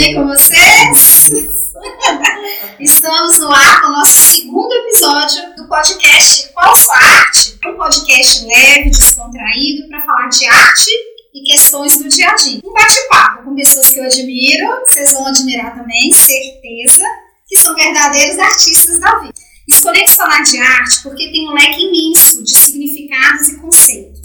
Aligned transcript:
bem 0.00 0.14
com 0.14 0.26
vocês? 0.26 1.30
Estamos 2.80 3.38
no 3.38 3.52
ar 3.52 3.80
com 3.82 3.88
o 3.88 3.92
nosso 3.92 4.18
segundo 4.34 4.72
episódio 4.72 5.54
do 5.56 5.68
podcast 5.68 6.48
Qual 6.54 6.74
Sua 6.74 6.96
Arte? 6.96 7.58
Um 7.66 7.76
podcast 7.76 8.46
leve, 8.46 8.88
descontraído 8.88 9.88
para 9.90 10.00
falar 10.00 10.28
de 10.28 10.46
arte 10.46 10.90
e 11.34 11.42
questões 11.42 11.98
do 11.98 12.08
dia 12.08 12.30
a 12.30 12.34
dia. 12.34 12.60
Um 12.64 12.72
bate-papo 12.72 13.44
com 13.44 13.54
pessoas 13.54 13.90
que 13.90 14.00
eu 14.00 14.04
admiro, 14.04 14.80
vocês 14.86 15.12
vão 15.12 15.26
admirar 15.26 15.76
também, 15.76 16.10
certeza, 16.14 17.04
que 17.46 17.58
são 17.58 17.76
verdadeiros 17.76 18.38
artistas 18.38 18.98
da 19.00 19.18
vida. 19.18 19.34
Escolhemos 19.68 20.14
falar 20.14 20.40
de 20.40 20.58
arte 20.58 21.02
porque 21.02 21.30
tem 21.30 21.46
um 21.46 21.52
leque 21.52 21.78
imenso 21.78 22.42
de 22.42 22.56
significados 22.56 23.48
e 23.48 23.58
conceitos. 23.58 24.19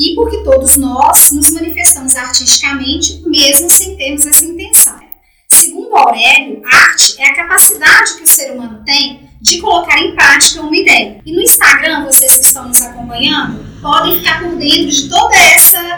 E 0.00 0.14
porque 0.14 0.42
todos 0.42 0.76
nós 0.76 1.30
nos 1.30 1.50
manifestamos 1.50 2.16
artisticamente, 2.16 3.22
mesmo 3.26 3.68
sem 3.68 3.94
termos 3.96 4.24
essa 4.24 4.46
intenção. 4.46 4.98
Segundo 5.46 5.94
Aurélio, 5.94 6.62
arte 6.64 7.16
é 7.18 7.28
a 7.28 7.34
capacidade 7.34 8.14
que 8.14 8.22
o 8.22 8.26
ser 8.26 8.52
humano 8.52 8.82
tem 8.86 9.28
de 9.42 9.60
colocar 9.60 9.98
em 9.98 10.14
prática 10.14 10.62
uma 10.62 10.74
ideia. 10.74 11.20
E 11.26 11.32
no 11.32 11.42
Instagram, 11.42 12.06
vocês 12.06 12.34
que 12.38 12.46
estão 12.46 12.66
nos 12.66 12.80
acompanhando, 12.80 13.62
podem 13.82 14.18
ficar 14.18 14.42
por 14.42 14.56
dentro 14.56 14.90
de 14.90 15.08
todos 15.10 15.36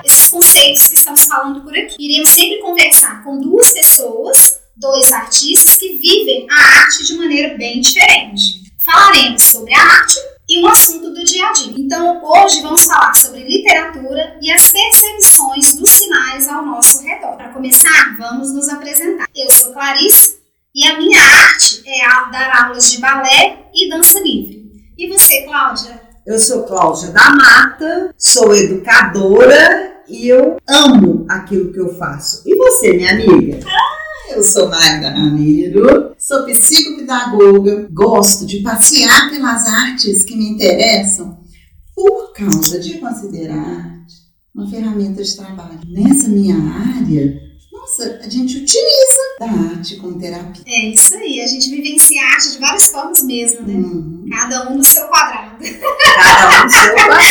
esses 0.04 0.28
conceitos 0.28 0.88
que 0.88 0.94
estamos 0.94 1.22
falando 1.22 1.60
por 1.60 1.76
aqui. 1.76 1.94
Iremos 2.00 2.30
sempre 2.30 2.58
conversar 2.58 3.22
com 3.22 3.40
duas 3.40 3.70
pessoas, 3.70 4.58
dois 4.76 5.12
artistas 5.12 5.76
que 5.76 5.98
vivem 5.98 6.48
a 6.50 6.80
arte 6.80 7.06
de 7.06 7.14
maneira 7.14 7.56
bem 7.56 7.80
diferente. 7.80 8.62
Falaremos 8.84 9.42
sobre 9.42 9.72
a 9.74 9.80
arte 9.80 10.16
e 10.52 10.62
um 10.62 10.68
assunto 10.68 11.10
do 11.10 11.24
dia 11.24 11.48
a 11.48 11.52
dia. 11.52 11.74
Então, 11.78 12.22
hoje 12.22 12.60
vamos 12.60 12.84
falar 12.84 13.14
sobre 13.14 13.42
literatura 13.42 14.36
e 14.42 14.52
as 14.52 14.70
percepções 14.70 15.74
dos 15.76 15.88
sinais 15.88 16.46
ao 16.46 16.66
nosso 16.66 17.02
redor. 17.02 17.36
Para 17.36 17.48
começar, 17.48 18.16
vamos 18.18 18.52
nos 18.52 18.68
apresentar. 18.68 19.26
Eu 19.34 19.50
sou 19.50 19.72
Clarice 19.72 20.36
e 20.74 20.86
a 20.86 20.98
minha 20.98 21.18
arte 21.18 21.82
é 21.86 22.04
a 22.04 22.24
dar 22.24 22.64
aulas 22.64 22.90
de 22.90 22.98
balé 22.98 23.66
e 23.74 23.88
dança 23.88 24.20
livre. 24.20 24.70
E 24.98 25.08
você, 25.08 25.42
Cláudia? 25.44 26.02
Eu 26.26 26.38
sou 26.38 26.64
Cláudia 26.64 27.08
da 27.12 27.30
Mata, 27.30 28.14
sou 28.18 28.54
educadora 28.54 30.02
e 30.06 30.28
eu 30.28 30.58
amo 30.68 31.24
aquilo 31.30 31.72
que 31.72 31.80
eu 31.80 31.96
faço. 31.96 32.42
E 32.44 32.54
você, 32.54 32.92
minha 32.92 33.12
amiga? 33.12 33.58
Eu 34.34 34.42
sou 34.42 34.66
Magda 34.66 35.10
Ramiro, 35.10 36.14
sou 36.18 36.44
psicopedagoga, 36.44 37.86
gosto 37.92 38.46
de 38.46 38.60
passear 38.60 39.30
pelas 39.30 39.66
artes 39.66 40.24
que 40.24 40.34
me 40.34 40.48
interessam 40.48 41.38
por 41.94 42.32
causa 42.32 42.80
de 42.80 42.94
considerar 42.94 44.06
uma 44.54 44.66
ferramenta 44.70 45.22
de 45.22 45.36
trabalho. 45.36 45.80
Nessa 45.86 46.28
minha 46.28 46.56
área, 46.56 47.38
nossa, 47.92 48.20
a 48.22 48.28
gente 48.28 48.56
utiliza 48.56 49.20
da 49.38 49.46
arte 49.46 49.96
como 49.96 50.18
terapia. 50.18 50.62
É 50.66 50.86
isso 50.86 51.14
aí, 51.14 51.40
a 51.40 51.46
gente 51.46 51.68
vivencia 51.70 52.22
a 52.22 52.34
arte 52.34 52.52
de 52.52 52.58
várias 52.58 52.86
formas 52.86 53.22
mesmo, 53.22 53.66
né? 53.66 53.74
Uhum. 53.74 54.26
Cada 54.30 54.70
um 54.70 54.76
no 54.76 54.84
seu 54.84 55.06
quadrado. 55.08 55.62
Cada 56.16 56.60
um 56.60 56.64
no 56.64 56.70
seu 56.70 56.94
quadrado. 56.94 57.22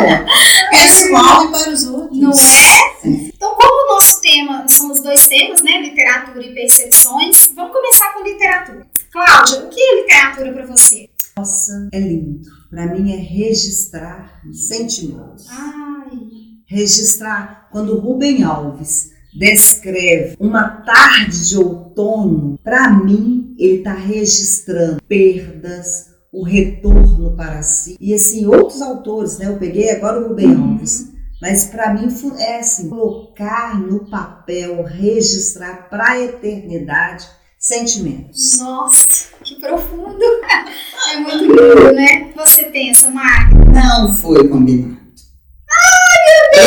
É. 0.00 0.70
Pessoal 0.70 1.44
e 1.44 1.50
para 1.50 1.70
os 1.70 1.84
outros. 1.84 2.18
Não 2.18 2.32
é? 2.32 3.00
Então, 3.04 3.54
como 3.54 3.84
o 3.84 3.94
nosso 3.94 4.20
tema 4.22 4.66
são 4.68 4.90
os 4.90 5.00
dois 5.02 5.26
temas, 5.26 5.62
né? 5.62 5.82
Literatura 5.82 6.42
e 6.44 6.54
percepções, 6.54 7.50
vamos 7.54 7.72
começar 7.72 8.12
com 8.14 8.22
literatura. 8.22 8.86
Cláudia, 9.12 9.64
o 9.64 9.68
que 9.68 9.80
é 9.80 10.00
literatura 10.00 10.52
para 10.52 10.66
você? 10.66 11.10
Nossa, 11.36 11.88
é 11.92 12.00
lindo. 12.00 12.48
Para 12.70 12.86
mim 12.86 13.12
é 13.12 13.16
registrar 13.16 14.40
sentimentos. 14.52 15.46
Ai, 15.50 16.18
registrar 16.66 17.68
quando 17.70 17.98
Rubem 17.98 18.44
Alves 18.44 19.10
descreve 19.34 20.36
uma 20.38 20.68
tarde 20.68 21.48
de 21.48 21.56
outono, 21.56 22.58
para 22.62 22.90
mim 22.90 23.54
ele 23.58 23.78
está 23.78 23.92
registrando 23.92 25.02
perdas, 25.08 26.10
o 26.32 26.44
retorno 26.44 27.36
para 27.36 27.62
si. 27.62 27.96
E 28.00 28.14
assim, 28.14 28.46
outros 28.46 28.80
autores, 28.80 29.38
né? 29.38 29.46
Eu 29.46 29.58
peguei 29.58 29.90
agora 29.90 30.20
o 30.20 30.28
Rubem 30.28 30.54
Alves, 30.54 31.10
mas 31.40 31.66
para 31.66 31.94
mim 31.94 32.08
é 32.38 32.58
assim, 32.60 32.88
colocar 32.88 33.78
no 33.80 34.08
papel, 34.08 34.82
registrar 34.84 35.88
para 35.88 36.12
a 36.12 36.20
eternidade 36.20 37.26
sentimentos. 37.58 38.58
nossa, 38.58 39.28
que 39.42 39.60
profundo. 39.60 40.18
É 41.12 41.18
muito 41.18 41.44
lindo, 41.44 41.92
né? 41.92 42.30
Você 42.36 42.64
pensa, 42.64 43.10
Mar, 43.10 43.50
Não 43.72 44.14
foi 44.14 44.46
combinado. 44.48 44.96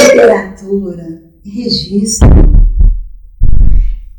Literatura, 0.10 1.24
registro. 1.46 2.53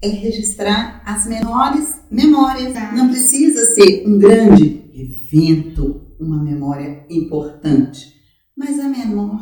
É 0.05 0.09
registrar 0.09 1.03
as 1.07 1.27
menores 1.27 1.99
memórias. 2.11 2.75
Não 2.93 3.09
precisa 3.09 3.65
ser 3.75 4.07
um 4.07 4.19
grande 4.19 4.85
evento, 4.93 6.13
uma 6.21 6.45
memória 6.45 7.07
importante, 7.09 8.13
mas 8.55 8.79
a 8.79 8.87
menor. 8.87 9.41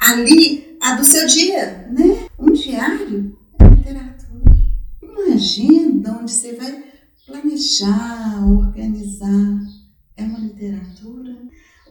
Ali, 0.00 0.78
a 0.80 0.94
do 0.94 1.04
seu 1.04 1.26
dia, 1.26 1.86
né? 1.92 2.26
Um 2.38 2.50
diário 2.50 3.36
é 3.58 3.68
literatura. 3.68 4.56
Uma 5.02 5.34
agenda 5.34 6.18
onde 6.18 6.32
você 6.32 6.54
vai 6.54 6.82
planejar, 7.26 8.42
organizar. 8.50 9.60
É 10.16 10.22
uma 10.22 10.38
literatura. 10.38 11.36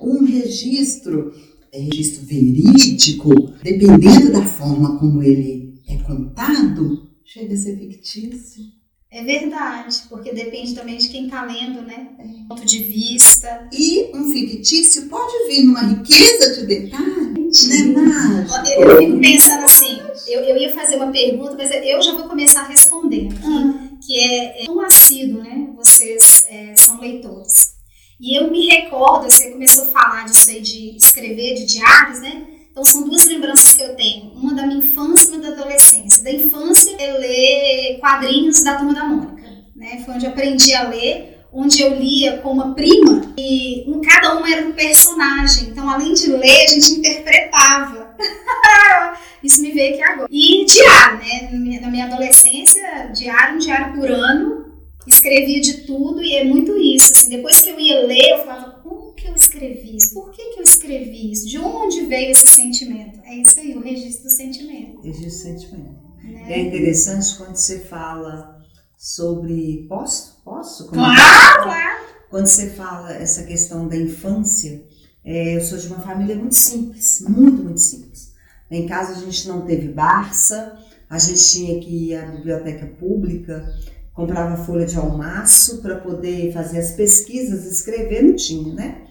Um 0.01 0.25
registro 0.25 1.31
é 1.71 1.79
registro 1.79 2.25
verídico, 2.25 3.53
dependendo 3.61 4.31
da 4.31 4.41
forma 4.41 4.97
como 4.97 5.21
ele 5.21 5.79
é 5.87 5.97
contado, 5.97 7.08
chega 7.31 7.53
a 7.53 7.57
ser 7.57 7.77
fictício. 7.77 8.63
é 9.11 9.23
verdade, 9.23 10.03
porque 10.09 10.33
depende 10.33 10.73
também 10.73 10.97
de 10.97 11.09
quem 11.09 11.29
tá 11.29 11.45
lendo, 11.45 11.83
né? 11.83 12.09
Ponto 12.47 12.65
de 12.65 12.79
vista. 12.79 13.69
E 13.71 14.09
um 14.15 14.31
fictício 14.31 15.07
pode 15.07 15.47
vir 15.47 15.63
numa 15.63 15.81
riqueza 15.81 16.55
de 16.55 16.65
detalhes, 16.65 17.67
né? 17.67 18.47
Eu, 18.75 18.83
eu 18.83 18.97
fico 18.97 19.19
pensando 19.19 19.63
assim, 19.63 19.99
eu, 20.27 20.41
eu 20.41 20.57
ia 20.57 20.73
fazer 20.73 20.95
uma 20.95 21.11
pergunta, 21.11 21.55
mas 21.55 21.69
eu 21.71 22.01
já 22.01 22.13
vou 22.13 22.27
começar 22.27 22.63
respondendo 22.63 23.33
aqui, 23.35 23.45
Ah, 23.45 23.89
que 24.03 24.19
é, 24.19 24.65
é 24.65 24.71
um 24.71 24.81
assíduo, 24.81 25.43
né? 25.43 25.69
Vocês 25.75 26.45
é, 26.49 26.75
são 26.75 26.99
leitores. 26.99 27.75
E 28.19 28.37
eu 28.37 28.51
me 28.51 28.67
recordo, 28.67 29.23
você 29.31 29.51
começou 29.51 29.83
a 29.83 29.87
falar 29.87 30.25
disso 30.25 30.49
aí 30.49 30.61
de 30.61 30.95
escrever, 30.97 31.55
de 31.55 31.65
diários, 31.65 32.21
né? 32.21 32.58
Então 32.79 32.91
são 32.93 33.03
duas 33.03 33.25
lembranças 33.25 33.73
que 33.73 33.83
eu 33.83 33.93
tenho. 33.93 34.31
Uma 34.35 34.53
da 34.53 34.65
minha 34.65 34.79
infância 34.79 35.33
e 35.33 35.37
uma 35.37 35.41
da 35.41 35.49
adolescência. 35.49 36.23
Da 36.23 36.31
infância 36.31 36.95
é 36.97 37.11
ler 37.11 37.99
quadrinhos 37.99 38.63
da 38.63 38.77
Turma 38.77 38.93
da 38.93 39.03
Mônica. 39.03 39.43
Né? 39.75 40.01
Foi 40.05 40.13
onde 40.13 40.25
eu 40.25 40.31
aprendi 40.31 40.73
a 40.73 40.87
ler, 40.87 41.41
onde 41.51 41.81
eu 41.81 41.93
lia 41.95 42.37
com 42.37 42.53
uma 42.53 42.73
prima 42.73 43.33
e 43.37 43.83
um, 43.85 43.99
cada 43.99 44.39
um 44.39 44.47
era 44.47 44.65
um 44.65 44.71
personagem. 44.71 45.71
Então, 45.71 45.89
além 45.89 46.13
de 46.13 46.27
ler, 46.27 46.63
a 46.63 46.67
gente 46.67 46.91
interpretava. 46.93 48.15
Isso 49.43 49.61
me 49.61 49.71
veio 49.71 49.95
aqui 49.95 50.01
agora. 50.01 50.29
E 50.31 50.63
diário, 50.63 51.17
né? 51.17 51.79
Na 51.81 51.89
minha, 51.89 52.05
adolescência, 52.05 53.11
diário, 53.13 53.55
um 53.55 53.59
diário 53.59 53.93
por 53.93 54.09
ano. 54.09 54.69
Escrevia 55.05 55.59
de 55.59 55.85
tudo 55.85 56.23
e 56.23 56.37
é 56.37 56.45
muito 56.45 56.77
isso. 56.77 57.11
Assim, 57.11 57.29
depois 57.29 57.61
que 57.61 57.69
eu 57.69 57.79
ia 57.79 58.05
ler, 58.05 58.31
eu 58.31 58.37
falava, 58.39 58.78
que 59.19 59.27
eu 59.27 59.35
escrevi 59.35 59.97
isso? 59.97 60.13
Por 60.13 60.31
que, 60.31 60.53
que 60.53 60.59
eu 60.59 60.63
escrevi 60.63 61.31
isso? 61.31 61.47
De 61.47 61.59
onde 61.59 62.05
veio 62.05 62.31
esse 62.31 62.47
sentimento? 62.47 63.19
É 63.23 63.35
isso 63.35 63.59
aí, 63.59 63.75
o 63.75 63.81
registro 63.81 64.25
do 64.25 64.31
sentimento. 64.31 65.01
registro 65.01 65.53
de 65.53 65.59
sentimento. 65.59 66.09
Né? 66.23 66.53
É 66.53 66.59
interessante 66.59 67.35
quando 67.37 67.55
você 67.55 67.79
fala 67.79 68.63
sobre. 68.97 69.85
Posso? 69.87 70.41
Posso? 70.43 70.87
Claro, 70.87 71.63
claro. 71.63 72.05
Quando 72.29 72.47
você 72.47 72.69
fala 72.69 73.13
essa 73.13 73.43
questão 73.43 73.87
da 73.87 73.97
infância, 73.97 74.83
é, 75.23 75.57
eu 75.57 75.61
sou 75.61 75.77
de 75.77 75.87
uma 75.87 75.99
família 75.99 76.35
muito 76.35 76.55
simples, 76.55 77.21
muito, 77.27 77.63
muito 77.63 77.79
simples. 77.79 78.33
Em 78.69 78.87
casa 78.87 79.13
a 79.13 79.25
gente 79.25 79.47
não 79.47 79.61
teve 79.61 79.87
Barça, 79.87 80.77
a 81.09 81.17
gente 81.17 81.43
tinha 81.49 81.79
que 81.79 82.09
ir 82.09 82.15
à 82.15 82.25
biblioteca 82.27 82.85
pública, 82.85 83.75
comprava 84.13 84.63
folha 84.63 84.85
de 84.85 84.95
almaço 84.95 85.81
para 85.81 85.95
poder 85.97 86.53
fazer 86.53 86.77
as 86.77 86.91
pesquisas, 86.91 87.65
escrever, 87.65 88.23
não 88.23 88.35
tinha, 88.35 88.73
né? 88.75 89.08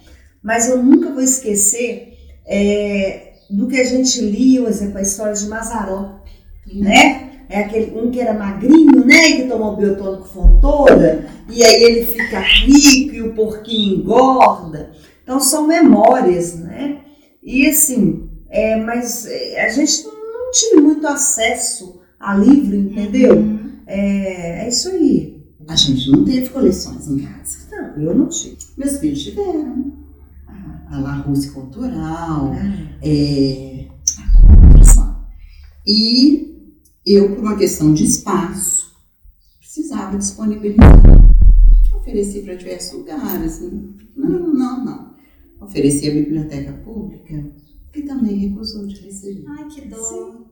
Mas 0.49 0.67
eu 0.67 0.83
nunca 0.83 1.13
vou 1.13 1.21
esquecer 1.21 2.15
é, 2.47 3.33
do 3.51 3.67
que 3.67 3.79
a 3.79 3.85
gente 3.85 4.19
lia, 4.23 4.63
por 4.63 4.71
exemplo, 4.71 4.97
a 4.97 5.03
história 5.03 5.35
de 5.35 5.47
Mazarop, 5.47 6.27
né? 6.73 7.45
É 7.51 7.59
aquele 7.59 7.95
um 7.95 8.11
que 8.11 8.19
era 8.19 8.33
magrinho, 8.33 9.05
né? 9.05 9.33
Que 9.33 9.43
tomou 9.43 9.77
biotônico 9.77 10.27
fontoura, 10.27 11.29
e 11.51 11.63
aí 11.63 11.83
ele 11.83 12.07
fica 12.07 12.41
rico 12.41 13.15
e 13.15 13.21
o 13.21 13.35
porquinho 13.35 13.97
engorda. 13.97 14.91
Então 15.23 15.39
são 15.39 15.67
memórias, 15.67 16.55
né? 16.55 17.03
E 17.43 17.67
assim, 17.67 18.31
é, 18.49 18.75
mas 18.77 19.27
é, 19.27 19.67
a 19.67 19.69
gente 19.69 20.07
não 20.07 20.51
tive 20.51 20.81
muito 20.81 21.07
acesso 21.07 22.01
a 22.19 22.35
livro, 22.35 22.75
entendeu? 22.75 23.37
Uhum. 23.37 23.73
É, 23.87 24.65
é 24.65 24.69
isso 24.71 24.89
aí. 24.89 25.45
A 25.69 25.77
gente 25.77 26.11
não 26.11 26.25
teve 26.25 26.49
coleções 26.49 27.07
em 27.07 27.19
casa. 27.19 27.59
Não, 27.71 28.03
eu 28.03 28.15
não 28.15 28.29
tive. 28.29 28.57
Meus 28.79 28.97
filhos 28.97 29.23
tiveram. 29.23 30.08
A, 30.91 30.97
a 30.97 31.01
La 31.01 31.17
Rússia 31.19 31.53
Cultural, 31.53 32.53
Ah, 32.55 32.99
é, 33.03 33.89
a 34.19 34.67
construção. 34.67 35.17
E 35.87 36.75
eu, 37.07 37.35
por 37.35 37.41
uma 37.45 37.57
questão 37.57 37.93
de 37.95 38.05
espaço, 38.05 38.93
precisava 39.59 40.19
disponibilizar. 40.19 41.03
Ofereci 41.95 42.41
para 42.43 42.55
diversos 42.55 42.99
lugares. 42.99 43.61
Não, 44.17 44.53
não, 44.53 44.85
não. 44.85 45.15
Ofereci 45.61 46.09
à 46.09 46.13
biblioteca 46.15 46.73
pública, 46.73 47.51
que 47.93 48.03
também 48.03 48.37
recusou 48.39 48.87
de 48.87 49.01
receber. 49.01 49.45
Ai, 49.49 49.69
que 49.69 49.89
dó. 49.89 50.48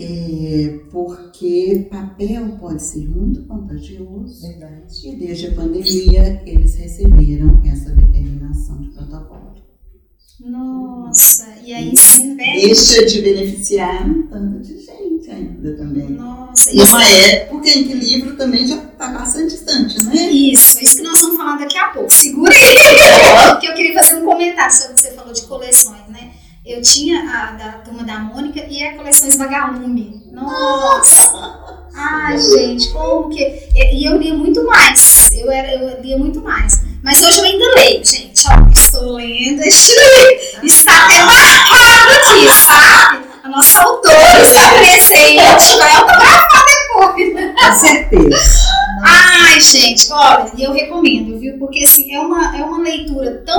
É, 0.00 0.78
porque 0.92 1.88
papel 1.90 2.56
pode 2.60 2.82
ser 2.82 3.08
muito 3.08 3.42
contagioso. 3.46 4.46
verdade. 4.46 5.08
E 5.08 5.16
desde 5.16 5.48
a 5.48 5.54
pandemia 5.54 6.42
eles 6.46 6.76
receberam 6.76 7.60
essa 7.66 7.90
determinação 7.90 8.80
de 8.80 8.90
protocolo. 8.90 9.48
Nossa, 10.40 11.48
e 11.64 11.72
aí 11.72 11.96
se 11.96 12.36
perde. 12.36 12.66
Deixa 12.66 13.04
de 13.04 13.22
beneficiar 13.22 14.08
um 14.08 14.28
tanto 14.28 14.60
de 14.60 14.78
gente 14.78 15.28
ainda 15.28 15.76
também. 15.76 16.10
Nossa, 16.10 16.72
Numa 16.72 17.04
época 17.04 17.68
em 17.68 17.84
que 17.88 17.94
livro 17.94 18.36
também 18.36 18.64
já 18.64 18.76
está 18.76 19.08
bastante 19.08 19.54
distante, 19.54 20.00
né? 20.04 20.30
Isso, 20.30 20.78
é 20.78 20.82
isso 20.82 20.96
que 20.98 21.02
nós 21.02 21.20
vamos 21.20 21.36
falar 21.36 21.56
daqui 21.56 21.76
a 21.76 21.88
pouco. 21.88 22.12
Segura 22.12 22.54
aí, 22.54 23.50
porque 23.50 23.66
eu 23.66 23.74
queria 23.74 23.94
fazer 23.94 24.22
um 24.22 24.24
comentário 24.24 24.72
sobre 24.72 24.92
o 24.92 24.94
que 24.94 25.00
você 25.00 25.10
falou 25.10 25.32
de 25.32 25.42
coleções? 25.42 26.07
Eu 26.68 26.82
tinha 26.82 27.20
a 27.22 27.52
da 27.52 27.72
turma 27.78 28.04
da 28.04 28.18
Mônica 28.18 28.62
e 28.68 28.82
a 28.82 28.94
coleções 28.94 29.38
Vagalume. 29.38 30.20
Nossa! 30.30 31.32
Ai, 31.96 32.38
gente, 32.38 32.92
como 32.92 33.30
que. 33.30 33.42
E 33.74 34.04
eu 34.06 34.18
lia 34.18 34.34
muito 34.34 34.62
mais. 34.66 35.32
Eu, 35.32 35.50
era, 35.50 35.72
eu 35.72 35.98
lia 36.02 36.18
muito 36.18 36.42
mais. 36.42 36.82
Mas 37.02 37.22
hoje 37.22 37.38
eu 37.38 37.44
ainda 37.44 37.64
leio, 37.74 38.04
gente. 38.04 38.44
Ó, 38.48 38.70
estou 38.70 39.12
lendo. 39.14 39.62
Está 40.62 41.06
até 41.06 41.24
marcado 41.24 42.12
aqui, 42.12 42.50
sabe? 42.52 43.24
A 43.44 43.48
nossa 43.48 43.80
autora 43.80 44.42
está 44.42 44.68
presente. 44.72 45.78
Vai 45.78 45.96
autografar 45.96 46.64
depois. 46.66 47.54
Com 47.64 47.72
certeza. 47.72 48.58
Ai, 49.02 49.58
gente, 49.58 50.12
olha, 50.12 50.52
e 50.54 50.64
eu 50.64 50.72
recomendo, 50.74 51.38
viu? 51.38 51.56
Porque 51.58 51.82
assim, 51.82 52.14
é 52.14 52.20
uma, 52.20 52.54
é 52.54 52.62
uma 52.62 52.78
leitura 52.82 53.42
tão 53.46 53.56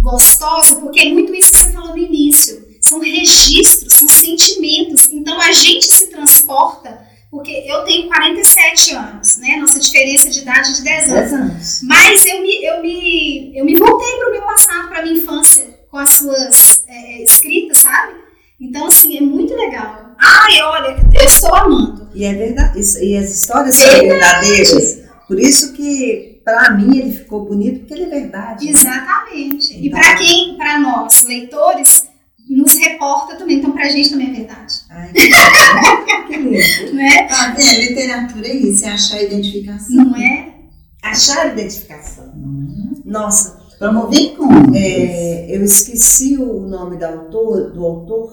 gostosa, 0.00 0.76
porque 0.76 1.00
é 1.00 1.12
muito 1.12 1.34
isso 1.34 1.52
que 1.52 1.58
você 1.58 1.72
falou 1.72 1.90
no 1.90 1.98
início. 1.98 2.68
São 2.80 2.98
registros, 3.00 3.94
são 3.94 4.08
sentimentos. 4.08 5.08
Então 5.12 5.40
a 5.40 5.52
gente 5.52 5.86
se 5.86 6.06
transporta, 6.08 7.00
porque 7.30 7.64
eu 7.66 7.84
tenho 7.84 8.08
47 8.08 8.94
anos, 8.94 9.36
né? 9.36 9.56
Nossa 9.60 9.78
diferença 9.78 10.30
de 10.30 10.40
idade 10.40 10.70
é 10.70 10.72
de 10.72 10.82
10 10.82 11.12
anos. 11.12 11.32
Anos. 11.32 11.80
Mas 11.84 12.26
eu 12.26 12.42
me, 12.42 12.64
eu 12.64 12.82
me, 12.82 13.52
eu 13.56 13.64
me 13.64 13.76
voltei 13.76 14.16
para 14.16 14.28
o 14.28 14.32
meu 14.32 14.42
passado, 14.42 14.88
para 14.88 15.02
minha 15.02 15.16
infância, 15.16 15.78
com 15.90 15.98
as 15.98 16.10
suas 16.10 16.84
é, 16.88 17.22
escritas, 17.22 17.78
sabe? 17.78 18.14
Então, 18.60 18.86
assim, 18.86 19.16
é 19.16 19.20
muito 19.22 19.54
legal. 19.54 20.14
Ai, 20.18 20.62
olha, 20.62 20.96
eu 21.14 21.24
estou 21.24 21.54
amando. 21.54 22.08
E 22.14 22.24
é 22.24 22.34
verdade. 22.34 22.78
E 22.78 23.16
as 23.16 23.30
histórias 23.30 23.74
são 23.76 23.88
verdadeiras. 24.00 24.98
Por 25.26 25.40
isso 25.40 25.72
que, 25.72 26.29
pra 26.44 26.70
mim, 26.76 26.98
ele 26.98 27.12
ficou 27.12 27.44
bonito, 27.46 27.80
porque 27.80 27.94
ele 27.94 28.04
é 28.04 28.08
verdade. 28.20 28.68
Exatamente. 28.68 29.74
E 29.74 29.88
Então- 29.88 30.00
para 30.00 30.16
quem, 30.16 30.56
para 30.56 30.78
nós, 30.80 31.24
leitores, 31.24 32.08
nos 32.48 32.74
reporta 32.78 33.36
também. 33.36 33.58
Então, 33.58 33.72
pra 33.72 33.88
gente 33.88 34.10
também 34.10 34.30
é 34.30 34.32
verdade. 34.34 34.74
Ai, 34.90 35.12
que 35.12 36.36
lindo. 36.36 36.50
Né? 36.94 37.22
Tá 37.28 37.54
vendo? 37.56 37.80
Literatura 37.80 38.48
é 38.48 38.54
isso, 38.56 38.84
é 38.84 38.88
achar 38.88 39.16
a 39.18 39.22
identificação. 39.22 39.96
Não 39.96 40.16
é? 40.16 40.54
Achar 41.02 41.52
identificação. 41.52 42.32
Não 42.36 42.92
é? 42.96 43.00
Nossa, 43.04 43.60
Promover 43.78 44.20
encontros. 44.20 44.74
é, 44.76 45.56
eu 45.56 45.64
esqueci 45.64 46.36
o 46.36 46.60
nome 46.68 46.98
do 46.98 47.04
autor, 47.06 47.70
do 47.72 47.84
autor, 47.86 48.30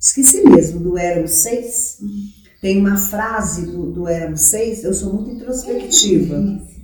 esqueci 0.00 0.42
mesmo, 0.48 0.80
do 0.80 0.96
Éramos 0.96 1.32
Seis. 1.32 1.98
Tem 2.62 2.78
uma 2.78 2.96
frase 2.96 3.66
do, 3.66 3.90
do 3.92 4.08
Éramos 4.08 4.40
Seis, 4.42 4.82
eu 4.84 4.94
sou 4.94 5.12
muito 5.12 5.30
introspectiva, 5.32 6.36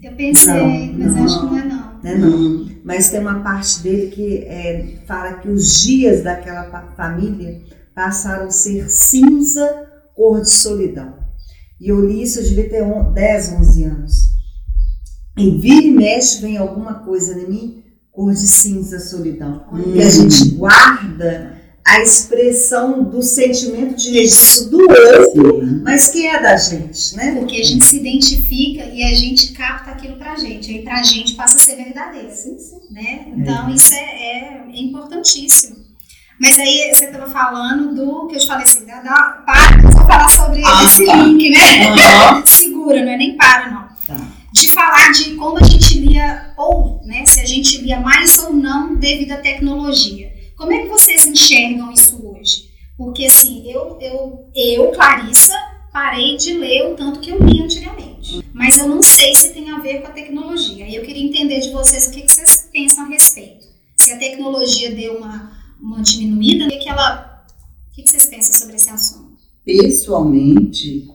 Eu 0.07 0.13
pensei, 0.17 0.53
Não, 0.55 0.99
mas 0.99 1.15
não. 1.15 1.25
acho 1.25 1.41
que 1.41 1.47
não 1.47 1.59
é 1.59 1.65
não. 1.65 2.01
né? 2.03 2.15
Não. 2.17 2.31
Não. 2.39 2.71
Mas 2.85 3.11
tem 3.11 3.21
uma 3.21 3.41
parte 3.41 3.83
dele 3.83 4.11
que 4.13 4.39
é, 4.45 4.99
fala 5.07 5.35
que 5.35 5.49
os 5.49 5.81
dias 5.83 6.23
daquela 6.23 6.65
família 6.97 7.61
passaram 7.95 8.47
a 8.47 8.51
ser 8.51 8.89
cinza, 8.89 9.69
cor 10.15 10.41
de 10.41 10.51
solidão. 10.51 11.15
E 11.81 11.89
eu 11.89 12.01
li 12.07 12.23
isso, 12.23 12.39
eu 12.39 12.45
devia 12.45 12.69
ter 12.71 12.83
on- 12.83 13.13
10, 13.13 13.53
11 13.55 13.85
anos. 13.85 14.29
E 15.37 15.51
vira 15.59 15.87
e 15.87 15.91
mexe, 15.91 16.41
vem 16.41 16.57
alguma 16.57 16.95
coisa 17.01 17.39
em 17.39 17.49
mim, 17.49 17.83
cor 18.13 18.33
de 18.33 18.47
cinza, 18.47 18.99
solidão. 19.01 19.65
E 19.95 20.01
a 20.01 20.09
gente 20.09 20.51
guarda 20.55 21.56
a 21.87 22.01
expressão 22.03 23.05
do 23.05 23.23
sentimento 23.23 23.95
de 23.95 24.11
registro 24.11 24.71
do 24.71 24.81
outro, 24.81 25.61
Sim. 25.65 25.83
mas 25.85 26.09
que 26.09 26.27
é 26.27 26.43
da 26.43 26.57
gente, 26.57 27.15
né? 27.17 27.37
Porque 27.39 27.57
a 27.61 27.65
gente 27.65 27.85
se 27.85 27.99
identifica 27.99 28.85
e 28.87 29.05
a 29.05 29.15
gente 29.15 29.53
capta 29.53 29.93
aquilo 29.93 30.17
pra 30.17 30.35
gente. 30.37 30.69
Aí 30.71 30.83
pra 30.83 31.01
gente 31.05 31.35
passa 31.35 31.57
a 31.57 31.61
ser 31.61 31.77
verdadeiro. 31.77 32.29
Né? 32.91 33.27
Então 33.37 33.71
isso 33.71 33.95
é, 33.95 33.99
é- 33.99 34.63
é 34.69 34.79
importantíssimo. 34.81 35.77
Mas 36.41 36.59
aí 36.59 36.93
você 36.93 37.07
estava 37.07 37.31
falando 37.31 37.95
do 37.95 38.27
que 38.27 38.35
eu 38.35 38.41
te 38.41 38.47
falei 38.47 38.65
assim, 38.65 38.85
da, 38.85 39.01
da, 39.01 39.43
para, 39.47 39.79
vou 39.83 40.07
falar 40.07 40.29
sobre 40.29 40.63
Ah, 40.65 40.85
esse 40.85 41.07
tá. 41.07 41.15
link, 41.17 41.51
né? 41.51 41.87
Aham. 41.89 42.43
Segura, 42.47 43.05
não 43.05 43.13
é 43.13 43.17
nem 43.17 43.37
para, 43.37 43.71
não. 43.71 43.87
Tá. 44.07 44.27
De 44.53 44.71
falar 44.73 45.13
de 45.13 45.35
como 45.37 45.57
a 45.59 45.63
gente 45.63 45.99
lia, 46.01 46.53
ou 46.59 47.01
né, 47.05 47.25
se 47.27 47.41
a 47.41 47.45
gente 47.47 47.79
lia 47.81 48.01
mais 48.01 48.39
ou 48.39 48.53
não 48.53 48.97
devido 48.97 49.33
à 49.33 49.37
tecnologia. 49.37 50.26
Como 50.57 50.73
é 50.73 50.83
que 50.83 50.89
vocês 50.89 51.27
enxergam 51.27 51.93
isso 51.93 52.27
hoje? 52.27 52.71
Porque 52.97 53.27
assim, 53.27 53.71
eu, 53.71 53.99
eu, 54.01 54.51
eu 54.55 54.91
Clarissa, 54.93 55.53
parei 55.93 56.37
de 56.37 56.55
ler 56.55 56.91
o 56.91 56.97
tanto 56.97 57.21
que 57.21 57.31
eu 57.31 57.39
li 57.45 57.63
antigamente. 57.63 58.43
Mas 58.55 58.79
eu 58.79 58.89
não 58.89 59.03
sei 59.03 59.35
se 59.35 59.53
tem 59.53 59.71
a 59.71 59.79
ver 59.81 60.01
com 60.01 60.09
a 60.09 60.13
tecnologia. 60.13 60.87
Aí 60.87 60.95
eu 60.95 61.05
queria 61.05 61.23
entender 61.23 61.61
de 61.61 61.71
vocês 61.71 62.07
o 62.07 62.11
que, 62.11 62.23
que 62.23 62.33
vocês 62.33 62.69
pensam 62.73 63.05
a 63.05 63.09
respeito. 63.09 63.67
Se 63.97 64.13
a 64.13 64.19
tecnologia 64.19 64.95
deu 64.95 65.19
uma, 65.19 65.53
uma 65.79 66.01
diminuída, 66.01 66.65
o 66.65 66.69
que, 66.69 66.79
que 66.79 66.89
ela. 66.89 67.45
O 67.91 67.95
que, 67.95 68.03
que 68.03 68.11
vocês 68.11 68.27
pensam 68.27 68.55
sobre 68.55 68.77
esse 68.77 68.89
assunto? 68.89 69.37
Pessoalmente, 69.65 71.07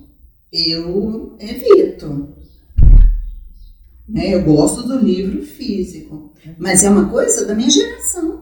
eu 0.53 1.35
evito. 1.39 2.35
Né? 4.07 4.35
Eu 4.35 4.43
gosto 4.43 4.83
do 4.83 4.99
livro 4.99 5.43
físico, 5.45 6.33
mas 6.59 6.83
é 6.83 6.89
uma 6.89 7.09
coisa 7.09 7.45
da 7.45 7.55
minha 7.55 7.69
geração. 7.69 8.40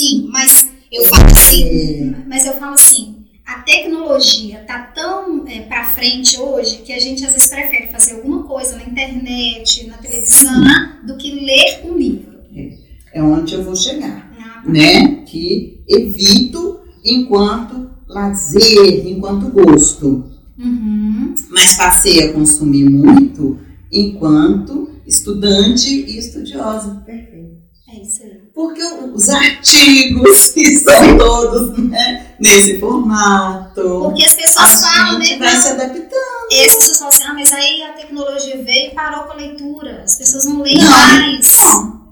Sim, 0.00 0.28
mas 0.30 0.68
eu 0.90 1.04
falo 1.04 1.26
assim. 1.26 1.64
É, 1.64 2.14
Mas 2.26 2.46
eu 2.46 2.54
falo 2.54 2.74
assim, 2.74 3.16
a 3.46 3.60
tecnologia 3.60 4.60
tá 4.66 4.78
tão 4.94 5.46
é, 5.46 5.60
para 5.60 5.84
frente 5.84 6.40
hoje 6.40 6.78
que 6.78 6.92
a 6.92 6.98
gente 6.98 7.24
às 7.24 7.32
vezes 7.34 7.48
prefere 7.48 7.88
fazer 7.88 8.14
alguma 8.14 8.44
coisa 8.44 8.76
na 8.76 8.84
internet, 8.84 9.86
na 9.86 9.98
televisão, 9.98 10.62
do 11.06 11.16
que 11.16 11.32
ler 11.32 11.82
um 11.84 11.96
livro. 11.96 12.38
é 13.12 13.22
onde 13.22 13.54
eu 13.54 13.62
vou 13.62 13.76
chegar, 13.76 14.32
Ah, 14.38 14.62
né? 14.68 15.24
Que 15.26 15.82
evito 15.88 16.80
enquanto 17.04 17.90
lazer, 18.08 19.06
enquanto 19.06 19.48
gosto. 19.50 20.30
Uhum. 20.58 21.34
mas 21.48 21.74
passei 21.78 22.22
a 22.22 22.32
consumir 22.34 22.84
muito 22.84 23.58
enquanto 23.90 24.90
estudante 25.06 25.88
e 25.88 26.18
estudiosa. 26.18 27.02
Perfeito. 27.06 27.56
É 27.92 28.02
isso 28.02 28.22
aí. 28.22 28.40
Porque 28.54 28.82
os 28.82 29.28
artigos 29.28 30.56
estão 30.56 31.18
todos 31.18 31.76
né, 31.88 32.34
nesse 32.38 32.78
formato. 32.78 33.82
Porque 34.04 34.24
as 34.24 34.32
A 34.32 34.36
pessoas 34.36 34.80
falam, 34.82 35.20
gente 35.20 35.38
né? 35.40 35.46
vai 35.46 35.56
se 35.56 35.68
adaptando. 35.68 36.10
Essas 36.52 36.88
pessoas 36.88 36.98
falam 36.98 37.12
assim, 37.14 37.24
ah, 37.24 37.34
mas 37.34 37.52
aí 37.52 37.82
a 37.82 37.92
tecnologia 37.94 38.62
veio 38.62 38.90
e 38.92 38.94
parou 38.94 39.24
com 39.24 39.32
a 39.32 39.36
leitura. 39.36 40.02
As 40.04 40.14
pessoas 40.16 40.44
não 40.44 40.62
leem 40.62 40.78
Não, 40.78 40.90
mais. 40.90 41.58
Não, 41.64 42.08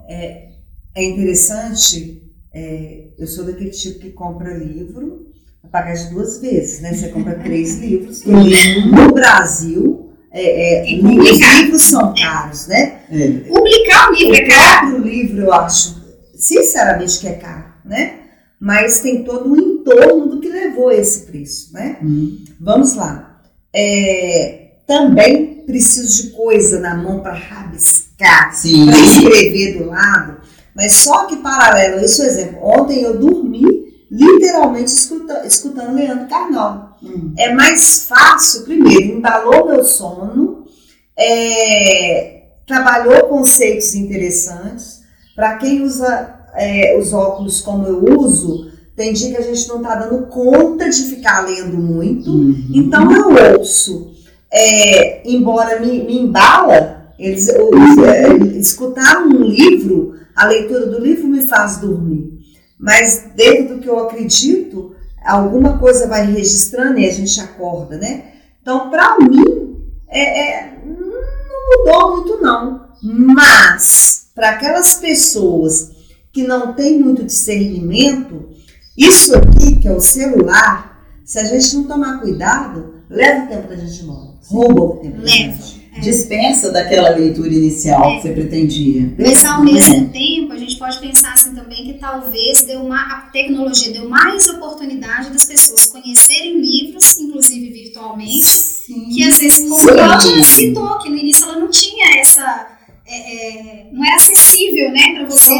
É 0.95 1.03
interessante, 1.03 2.23
é, 2.53 3.05
eu 3.17 3.27
sou 3.27 3.45
daquele 3.45 3.69
tipo 3.69 3.99
que 3.99 4.09
compra 4.09 4.53
livro, 4.57 5.27
pagar 5.71 5.93
de 5.93 6.09
duas 6.09 6.39
vezes, 6.41 6.81
né? 6.81 6.93
Você 6.93 7.09
compra 7.09 7.35
três 7.35 7.77
livros. 7.79 8.23
No 8.25 9.11
Brasil, 9.13 10.08
é, 10.31 10.91
é, 10.91 10.95
os 10.95 11.39
livros 11.39 11.81
são 11.81 12.13
caros, 12.13 12.67
né? 12.67 12.99
é, 13.11 13.27
Publicar 13.47 14.09
um 14.09 14.13
livro 14.13 14.35
é 14.35 14.45
O 14.45 14.47
caro. 14.47 14.87
próprio 14.91 15.11
livro, 15.11 15.41
eu 15.43 15.53
acho, 15.53 15.95
sinceramente, 16.35 17.19
que 17.19 17.27
é 17.27 17.33
caro, 17.33 17.65
né? 17.85 18.13
mas 18.59 18.99
tem 18.99 19.23
todo 19.23 19.49
um 19.51 19.57
entorno 19.57 20.27
do 20.27 20.41
que 20.41 20.49
levou 20.49 20.89
a 20.89 20.95
esse 20.95 21.21
preço, 21.21 21.71
né? 21.73 21.95
Hum. 22.03 22.43
Vamos 22.59 22.93
lá. 22.93 23.39
É, 23.73 24.71
também 24.85 25.63
preciso 25.65 26.23
de 26.23 26.31
coisa 26.31 26.79
na 26.81 26.93
mão 26.93 27.21
para 27.21 27.33
rabiscar, 27.35 28.49
para 28.49 28.99
escrever 28.99 29.77
do 29.77 29.85
lado. 29.85 30.41
Mas 30.75 30.91
só 30.93 31.25
que 31.27 31.37
paralelo 31.37 31.99
a 31.99 32.03
isso, 32.03 32.21
exemplo, 32.21 32.59
ontem 32.61 33.01
eu 33.01 33.17
dormi 33.17 33.63
literalmente 34.11 34.91
escuta- 34.91 35.45
escutando 35.45 35.95
Leandro 35.95 36.27
Carnal. 36.27 36.88
Hum. 37.01 37.33
É 37.37 37.53
mais 37.53 38.07
fácil, 38.07 38.63
primeiro, 38.63 39.17
embalou 39.17 39.67
meu 39.67 39.83
sono, 39.83 40.65
é, 41.17 42.43
trabalhou 42.67 43.27
conceitos 43.27 43.95
interessantes. 43.95 45.01
Para 45.35 45.57
quem 45.57 45.83
usa 45.83 46.39
é, 46.55 46.97
os 46.97 47.13
óculos 47.13 47.61
como 47.61 47.85
eu 47.87 48.19
uso, 48.19 48.71
tem 48.95 49.13
dia 49.13 49.31
que 49.31 49.37
a 49.37 49.41
gente 49.41 49.67
não 49.69 49.77
está 49.77 49.95
dando 49.95 50.27
conta 50.27 50.89
de 50.89 51.03
ficar 51.03 51.45
lendo 51.45 51.77
muito. 51.77 52.29
Uhum. 52.29 52.69
Então 52.73 53.09
eu 53.11 53.57
ouço, 53.57 54.11
é, 54.51 55.21
embora 55.29 55.79
me, 55.79 56.03
me 56.03 56.19
embala, 56.19 57.13
eles, 57.17 57.47
os, 57.47 58.03
é, 58.03 58.33
escutar 58.57 59.23
um 59.23 59.43
livro, 59.43 60.15
a 60.35 60.45
leitura 60.47 60.85
do 60.85 60.99
livro 60.99 61.27
me 61.27 61.47
faz 61.47 61.77
dormir. 61.77 62.39
Mas 62.77 63.29
dentro 63.35 63.75
do 63.75 63.81
que 63.81 63.89
eu 63.89 63.99
acredito, 63.99 64.95
alguma 65.23 65.77
coisa 65.77 66.07
vai 66.07 66.25
registrando 66.25 66.99
e 66.99 67.07
a 67.07 67.11
gente 67.11 67.39
acorda, 67.39 67.97
né? 67.97 68.33
Então, 68.61 68.89
para 68.89 69.17
mim, 69.19 69.77
é, 70.07 70.49
é, 70.49 70.77
não 70.85 71.85
mudou 71.85 72.17
muito 72.17 72.41
não. 72.41 72.89
Mas, 73.01 74.29
para 74.35 74.51
aquelas 74.51 74.95
pessoas 74.95 75.91
que 76.31 76.43
não 76.43 76.73
têm 76.73 76.99
muito 76.99 77.23
discernimento, 77.23 78.49
isso 78.97 79.35
aqui, 79.35 79.77
que 79.79 79.87
é 79.87 79.91
o 79.91 80.01
celular, 80.01 80.99
se 81.23 81.39
a 81.39 81.43
gente 81.45 81.75
não 81.75 81.83
tomar 81.85 82.19
cuidado, 82.19 82.95
leva 83.09 83.45
o 83.45 83.47
tempo 83.47 83.67
da 83.67 83.75
gente 83.75 84.03
embora. 84.03 84.29
Rouba 84.47 84.81
o 84.81 84.97
tempo 84.97 85.17
da 85.17 85.23
Leva. 85.23 85.31
gente. 85.31 85.78
Dispensa 86.01 86.71
daquela 86.71 87.09
leitura 87.09 87.49
inicial 87.49 88.15
que 88.15 88.21
você 88.21 88.33
pretendia. 88.33 89.13
Mas 89.17 89.45
ao 89.45 89.63
mesmo 89.63 90.09
tempo, 90.09 90.53
a 90.53 90.57
gente 90.57 90.77
pode 90.77 90.99
pensar 90.99 91.33
assim 91.33 91.53
também 91.53 91.85
que 91.85 91.93
talvez 91.93 92.63
deu 92.63 92.81
uma, 92.81 92.99
a 93.01 93.21
tecnologia 93.31 93.91
deu 93.91 94.09
mais 94.09 94.47
oportunidade 94.47 95.29
das 95.29 95.45
pessoas 95.45 95.87
conhecerem 95.87 96.59
livros, 96.59 97.19
inclusive 97.19 97.69
virtualmente, 97.69 98.45
Sim. 98.45 99.09
que 99.09 99.23
às 99.23 99.39
vezes, 99.39 99.69
como 99.69 99.87
Cláudia 99.87 100.43
citou, 100.43 100.97
que 100.99 101.09
no 101.09 101.17
início 101.17 101.45
ela 101.45 101.59
não 101.59 101.69
tinha 101.69 102.19
essa. 102.19 102.67
é, 103.07 103.17
é, 103.17 103.89
não 103.91 104.05
era 104.05 104.15
acessível, 104.15 104.91
né, 104.91 105.13
para 105.13 105.25
você 105.25 105.51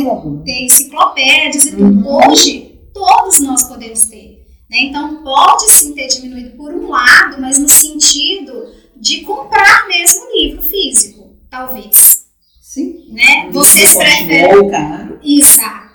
ter 0.45 0.65
enciclopédias 0.65 1.65
e 1.65 1.71
tudo. 1.71 1.83
Uhum. 1.83 2.29
Hoje, 2.29 2.79
todos 2.93 3.39
nós 3.39 3.63
podemos 3.63 4.01
ter. 4.05 4.39
Né? 4.69 4.83
Então, 4.83 5.23
pode 5.23 5.69
sim 5.71 5.93
ter 5.93 6.07
diminuído 6.07 6.51
por 6.51 6.71
um 6.71 6.89
lado, 6.89 7.41
mas 7.41 7.57
no 7.57 7.67
sentido 7.67 8.53
de 8.99 9.21
comprar 9.21 9.87
mesmo 9.87 10.21
o 10.25 10.37
livro 10.37 10.61
físico, 10.61 11.35
talvez. 11.49 12.25
Sim. 12.61 13.11
Né? 13.13 13.49
Vocês 13.51 13.95
preferem. 13.95 14.69
Caro. 14.69 15.19
Exato. 15.23 15.89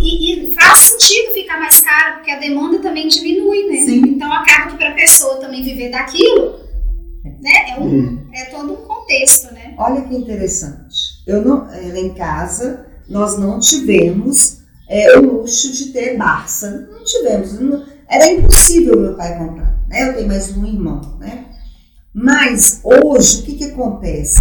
E, 0.00 0.50
e 0.50 0.54
faz 0.54 0.78
sentido 0.78 1.32
ficar 1.32 1.58
mais 1.58 1.80
caro, 1.80 2.16
porque 2.16 2.30
a 2.30 2.38
demanda 2.38 2.78
também 2.80 3.08
diminui, 3.08 3.66
né? 3.66 3.84
Sim. 3.84 4.02
Então 4.06 4.32
acaba 4.32 4.70
que 4.70 4.76
para 4.76 4.90
a 4.90 4.94
pessoa 4.94 5.36
também 5.36 5.62
viver 5.62 5.90
daquilo, 5.90 6.60
né? 7.40 7.70
É, 7.70 7.80
um, 7.80 8.26
é 8.32 8.44
todo 8.46 8.72
um 8.74 8.76
contexto, 8.76 9.52
né? 9.54 9.74
Olha 9.78 10.02
que 10.02 10.14
interessante. 10.14 11.22
Eu 11.26 11.42
não, 11.42 11.68
eh, 11.72 11.92
lá 11.92 11.98
em 11.98 12.14
casa, 12.14 12.86
nós 13.08 13.38
não 13.38 13.58
tivemos 13.58 14.58
eh, 14.88 15.18
o 15.18 15.40
luxo 15.40 15.72
de 15.72 15.86
ter 15.92 16.16
Barça. 16.16 16.88
Não 16.90 17.02
tivemos. 17.04 17.58
não- 17.60 17.84
era 18.08 18.30
impossível 18.32 19.00
meu 19.00 19.16
pai 19.16 19.36
comprar. 19.36 19.74
Né? 19.88 20.08
Eu 20.08 20.14
tenho 20.14 20.28
mais 20.28 20.56
um 20.56 20.64
irmão. 20.64 21.00
Né? 21.18 21.46
Mas 22.18 22.80
hoje, 22.82 23.40
o 23.40 23.42
que, 23.42 23.56
que 23.56 23.64
acontece? 23.64 24.40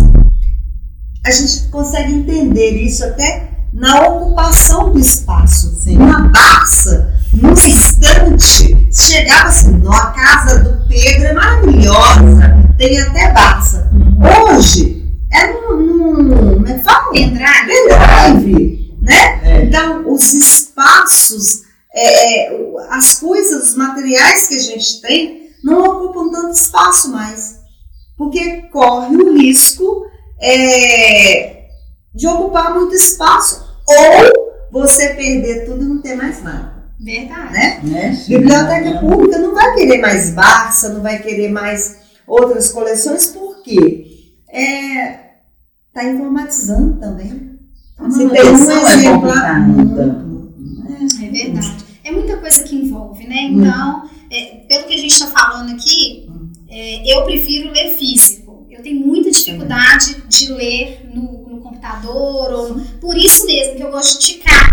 A 1.25 1.29
gente 1.29 1.67
consegue 1.69 2.13
entender 2.13 2.71
isso 2.71 3.03
até 3.03 3.49
na 3.73 4.07
ocupação 4.07 4.93
do 4.93 4.99
espaço. 4.99 5.75
Sim. 5.81 5.97
Uma 5.97 6.29
Barça, 6.29 7.13
num 7.33 7.51
instante, 7.51 8.87
chegava 8.93 9.49
assim, 9.49 9.71
"Nó, 9.79 9.91
a 9.91 10.11
casa 10.11 10.59
do 10.59 10.87
Pedro 10.87 11.25
é 11.25 11.33
maravilhosa, 11.33 12.63
tem 12.77 12.97
até 12.97 13.33
Barça. 13.33 13.91
Hoje 14.47 15.03
é 15.33 15.51
num, 15.51 16.13
num 16.23 16.65
é 16.65 16.79
fala? 16.79 17.11
Pendrive, 17.11 17.73
Pendrive, 17.89 18.97
né? 19.01 19.41
É. 19.43 19.65
Então, 19.65 20.09
os 20.09 20.33
espaços, 20.33 21.63
é, 21.93 22.45
é, 22.45 22.57
as 22.91 23.19
coisas, 23.19 23.71
os 23.71 23.75
materiais 23.75 24.47
que 24.47 24.55
a 24.55 24.61
gente 24.61 25.01
tem, 25.01 25.49
não 25.61 25.83
ocupam 25.83 26.31
tanto 26.31 26.53
espaço 26.53 27.11
mais. 27.11 27.64
Porque 28.17 28.63
corre 28.71 29.15
o 29.15 29.37
risco 29.37 30.05
é, 30.39 31.65
de 32.13 32.27
ocupar 32.27 32.73
muito 32.73 32.95
espaço. 32.95 33.65
Ou 33.87 34.45
você 34.71 35.09
perder 35.09 35.65
tudo 35.65 35.83
e 35.83 35.87
não 35.87 36.01
ter 36.01 36.15
mais 36.15 36.41
nada. 36.43 36.73
verdade. 36.99 37.53
Né? 37.53 37.79
Né? 37.83 38.23
Biblioteca 38.27 38.99
pública 38.99 39.37
não 39.37 39.53
vai 39.53 39.73
querer 39.75 39.99
mais 39.99 40.31
Barça, 40.31 40.89
não 40.89 41.01
vai 41.01 41.19
querer 41.19 41.49
mais 41.49 41.97
outras 42.27 42.71
coleções, 42.71 43.27
por 43.27 43.61
quê? 43.61 44.33
É, 44.49 45.19
tá 45.93 46.03
informatizando 46.03 46.99
também. 46.99 47.59
Se 48.09 48.23
Uma 48.23 48.33
tem 48.33 48.43
um 48.43 48.71
é 48.71 48.93
exemplar. 48.93 49.65
complicada. 49.65 50.25
É 51.23 51.29
verdade. 51.29 51.85
É 52.03 52.11
muita 52.11 52.37
coisa 52.37 52.63
que 52.63 52.75
envolve, 52.75 53.27
né? 53.27 53.43
Então, 53.43 54.09
é, 54.31 54.65
pelo 54.67 54.85
que 54.85 54.93
a 54.93 54.97
gente 54.97 55.13
está 55.13 55.27
falando 55.27 55.71
aqui, 55.73 56.29
é, 56.69 57.13
eu 57.13 57.23
prefiro 57.23 57.71
ler 57.71 57.95
físico. 57.95 58.67
Eu 58.69 58.83
tenho 58.83 58.99
muita 58.99 59.31
dificuldade 59.31 60.21
de 60.27 60.51
ler 60.51 61.09
no, 61.13 61.47
no 61.47 61.61
computador, 61.61 62.51
ou, 62.51 62.75
por 62.99 63.17
isso 63.17 63.45
mesmo 63.45 63.75
que 63.75 63.83
eu 63.83 63.91
gosto 63.91 64.19
de 64.19 64.33
ticar, 64.33 64.69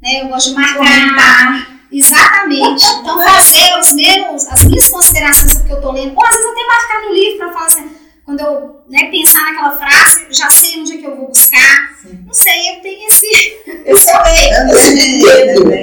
né? 0.00 0.22
Eu 0.22 0.28
gosto 0.28 0.50
de 0.50 0.56
marcar. 0.56 1.76
Exatamente. 1.92 2.84
Então, 2.84 3.22
fazer 3.22 3.78
os 3.78 3.92
meus, 3.92 4.46
as 4.48 4.64
minhas 4.64 4.88
considerações 4.88 5.52
sobre 5.52 5.64
o 5.64 5.66
que 5.66 5.72
eu 5.72 5.80
tô 5.80 5.92
lendo, 5.92 6.16
ou 6.16 6.26
às 6.26 6.34
vezes 6.34 6.50
até 6.50 6.66
marcar 6.66 7.02
no 7.02 7.14
livro 7.14 7.38
para 7.38 7.52
falar 7.52 7.66
assim, 7.66 7.88
quando 8.24 8.40
eu 8.40 8.80
né, 8.88 9.08
pensar 9.10 9.42
naquela 9.42 9.76
frase, 9.76 10.26
já 10.30 10.50
sei 10.50 10.80
onde 10.80 10.94
é 10.94 10.96
que 10.98 11.06
eu 11.06 11.16
vou 11.16 11.28
buscar. 11.28 11.96
Sim. 12.02 12.18
Não 12.26 12.34
sei, 12.34 12.70
eu 12.70 12.80
tenho 12.80 13.06
esse. 13.08 13.26
Esse 13.86 14.10
é 14.10 14.18
o 14.18 14.24
medo. 15.64 15.70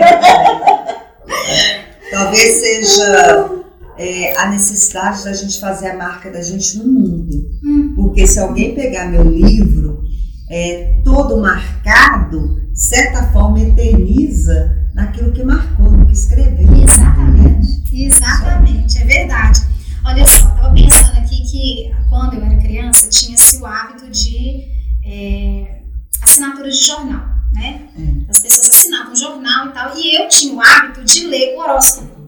Talvez 2.12 2.60
seja 2.60 3.63
é, 4.04 4.38
a 4.38 4.50
necessidade 4.50 5.24
da 5.24 5.32
gente 5.32 5.62
fazer 5.62 5.92
a 5.92 5.98
marca 5.98 6.30
da 6.30 6.42
gente 6.42 6.78
no 6.78 6.86
mundo. 6.86 7.32
Hum. 7.64 7.94
Porque 7.96 8.28
se 8.28 8.38
alguém 8.38 8.76
pegar 8.76 9.08
meu 9.08 9.24
livro 9.24 10.04
é, 10.50 11.00
todo 11.06 11.40
marcado, 11.40 12.60
de 12.74 12.82
certa 12.82 13.32
forma 13.32 13.62
eterniza 13.62 14.78
naquilo 14.94 15.32
que 15.32 15.42
marcou, 15.42 15.90
no 15.90 16.06
que 16.06 16.12
escreveu. 16.12 16.68
Exatamente, 16.84 17.82
exatamente, 17.94 18.98
é 19.02 19.06
verdade. 19.06 19.62
Olha 20.06 20.28
só, 20.28 20.50
eu 20.50 20.56
tava 20.56 20.74
pensando 20.74 21.18
aqui 21.20 21.42
que 21.50 21.96
quando 22.10 22.34
eu 22.34 22.44
era 22.44 22.58
criança, 22.58 23.08
tinha-se 23.08 23.58
o 23.62 23.66
hábito 23.66 24.12
de 24.12 24.66
é, 25.06 25.82
assinatura 26.22 26.70
de 26.70 26.76
jornal, 26.76 27.26
né? 27.54 27.88
As 28.28 28.40
pessoas 28.40 28.70
assinavam 28.70 29.16
jornal 29.16 29.68
e 29.68 29.72
tal, 29.72 29.98
e 29.98 30.22
eu 30.22 30.28
tinha 30.28 30.54
o 30.54 30.62
hábito 30.62 31.06
de 31.06 31.26
ler 31.26 31.56
o 31.56 31.62
horóscopo, 31.62 32.23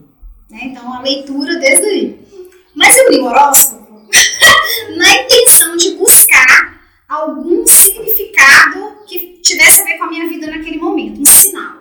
né? 0.56 0.64
Então 0.66 0.92
a 0.92 1.00
leitura 1.02 1.56
desde 1.58 1.84
aí. 1.86 2.26
Mas 2.74 2.96
eu 2.96 3.10
li 3.10 3.18
o 3.18 3.24
horóscopo 3.24 3.86
na 4.96 5.22
intenção 5.22 5.76
de 5.76 5.92
buscar 5.92 6.80
algum 7.08 7.64
significado 7.66 9.04
que 9.06 9.38
tivesse 9.42 9.80
a 9.80 9.84
ver 9.84 9.98
com 9.98 10.04
a 10.04 10.08
minha 10.10 10.28
vida 10.28 10.46
naquele 10.50 10.78
momento, 10.78 11.20
um 11.20 11.24
sinal. 11.24 11.76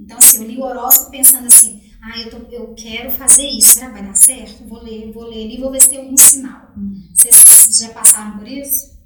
Então, 0.00 0.18
assim, 0.18 0.42
eu 0.42 0.48
li 0.50 0.56
o 0.58 0.62
horóscopo 0.62 1.10
pensando 1.12 1.46
assim, 1.46 1.80
ah, 2.02 2.18
eu, 2.20 2.30
tô- 2.30 2.50
eu 2.52 2.74
quero 2.74 3.10
fazer 3.10 3.46
isso, 3.46 3.74
será 3.74 3.86
que 3.86 3.92
vai 3.94 4.02
dar 4.02 4.16
certo? 4.16 4.64
Vou 4.66 4.82
ler, 4.82 5.10
vou 5.12 5.24
ler 5.28 5.44
ali, 5.44 5.58
vou 5.60 5.70
ver 5.70 5.80
se 5.82 5.88
tem 5.90 5.98
algum 6.00 6.16
sinal. 6.16 6.72
Vocês 7.14 7.78
já 7.80 7.88
passaram 7.90 8.38
por 8.38 8.46
isso? 8.48 8.96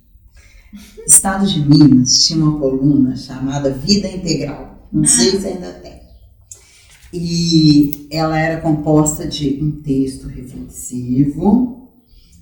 Estado 1.07 1.47
de 1.47 1.61
Minas 1.69 2.25
tinha 2.27 2.43
uma 2.45 2.59
coluna 2.59 3.15
chamada 3.17 3.71
Vida 3.71 4.09
Integral. 4.09 4.89
Não 4.93 5.05
sei 5.05 5.39
se 5.41 5.47
ainda 5.47 5.73
tem. 5.75 6.02
E 7.13 8.07
ela 8.11 8.39
era 8.39 8.61
composta 8.61 9.27
de 9.27 9.59
um 9.63 9.71
texto 9.83 10.29
reflexivo, 10.29 11.91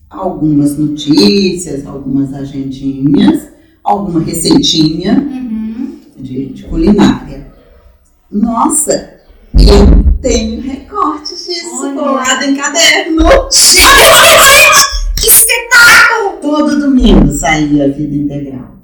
algumas 0.09 0.79
notícias, 0.79 1.85
algumas 1.87 2.33
agendinhas, 2.33 3.49
alguma 3.83 4.21
receitinha 4.21 5.19
Uhum. 5.19 5.97
de, 6.17 6.47
de 6.47 6.63
culinária. 6.65 7.53
Nossa, 8.31 9.21
eu 9.55 10.13
tenho 10.21 10.61
recortes 10.61 11.47
disso 11.47 11.81
Olha. 11.83 11.95
colado 11.95 12.43
em 12.45 12.55
caderno. 12.57 13.25
Que 15.21 15.27
espetáculo! 15.29 16.39
Todo 16.41 16.79
domingo 16.81 17.31
saía 17.33 17.85
a 17.85 17.89
Vida 17.89 18.15
Integral. 18.15 18.77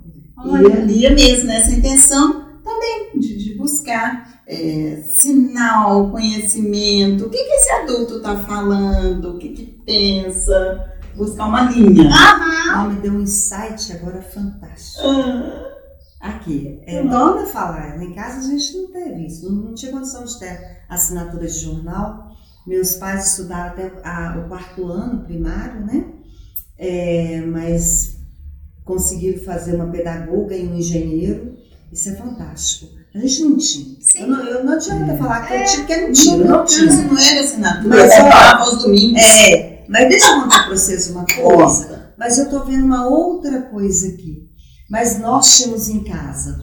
E 0.44 0.48
Olha. 0.48 0.66
eu 0.68 0.84
lia 0.84 1.10
mesmo 1.14 1.46
nessa 1.46 1.70
intenção 1.72 2.44
também 2.64 3.10
de, 3.18 3.36
de 3.38 3.54
buscar 3.54 4.35
é, 4.46 5.02
sinal, 5.06 6.10
conhecimento. 6.10 7.26
O 7.26 7.30
que, 7.30 7.38
que 7.38 7.52
esse 7.52 7.70
adulto 7.70 8.16
está 8.18 8.36
falando? 8.36 9.34
O 9.34 9.38
que, 9.38 9.48
que 9.50 9.64
pensa? 9.84 10.92
Buscar 11.16 11.46
uma 11.46 11.62
linha. 11.70 12.08
Aham. 12.08 12.46
Ah, 12.74 12.88
me 12.88 13.00
deu 13.00 13.12
um 13.12 13.20
insight 13.22 13.92
agora 13.92 14.20
fantástico. 14.22 15.00
Ah, 15.06 15.62
Aqui, 16.18 16.80
é 16.86 17.00
Hum. 17.00 17.06
igual 17.06 17.38
eu 17.38 17.46
falar, 17.46 18.02
em 18.02 18.12
casa 18.12 18.38
a 18.38 18.50
gente 18.50 18.76
não 18.76 18.90
teve 18.90 19.26
isso, 19.26 19.44
não, 19.52 19.66
não 19.66 19.74
tinha 19.74 19.92
condição 19.92 20.24
de 20.24 20.38
ter 20.38 20.80
assinatura 20.88 21.46
de 21.46 21.58
jornal. 21.58 22.34
Meus 22.66 22.94
pais 22.96 23.30
estudaram 23.30 23.70
até 23.70 23.92
a- 24.02 24.42
o 24.44 24.48
quarto 24.48 24.86
ano 24.86 25.22
primário, 25.24 25.84
né? 25.86 26.04
É, 26.78 27.42
mas 27.46 28.16
conseguiram 28.84 29.40
fazer 29.44 29.76
uma 29.76 29.86
pedagoga 29.88 30.56
e 30.56 30.66
um 30.66 30.74
engenheiro. 30.76 31.56
Isso 31.92 32.08
é 32.08 32.14
fantástico. 32.16 32.92
Gente 33.20 33.42
não 33.44 33.56
tinha. 33.56 33.96
Eu 34.14 34.26
não, 34.28 34.44
eu 34.44 34.64
não 34.64 34.72
adianta 34.74 35.16
falar 35.16 35.46
que 35.46 35.54
eu 35.54 35.64
tinha, 35.64 35.78
porque 35.78 35.92
é 35.92 36.00
Não, 36.00 36.06
mentira, 36.08 36.36
eu 36.36 36.44
não 36.44 36.64
tinha. 36.64 36.92
não, 36.92 37.04
não 37.04 37.18
era 37.18 37.40
assinatura. 37.40 37.88
Mas, 37.88 38.08
Mas, 38.08 38.34
ó, 38.34 38.56
aos 38.58 38.82
domingos. 38.82 39.22
É, 39.22 39.84
mas 39.88 40.08
deixa 40.08 40.26
eu 40.26 40.42
contar 40.42 40.64
para 40.64 40.76
vocês 40.76 41.10
uma 41.10 41.24
coisa. 41.26 42.12
Mas 42.18 42.38
eu 42.38 42.48
tô 42.48 42.64
vendo 42.64 42.84
uma 42.84 43.06
outra 43.06 43.62
coisa 43.62 44.08
aqui. 44.08 44.46
Mas 44.90 45.18
nós 45.18 45.56
tínhamos 45.56 45.88
em 45.88 46.04
casa, 46.04 46.60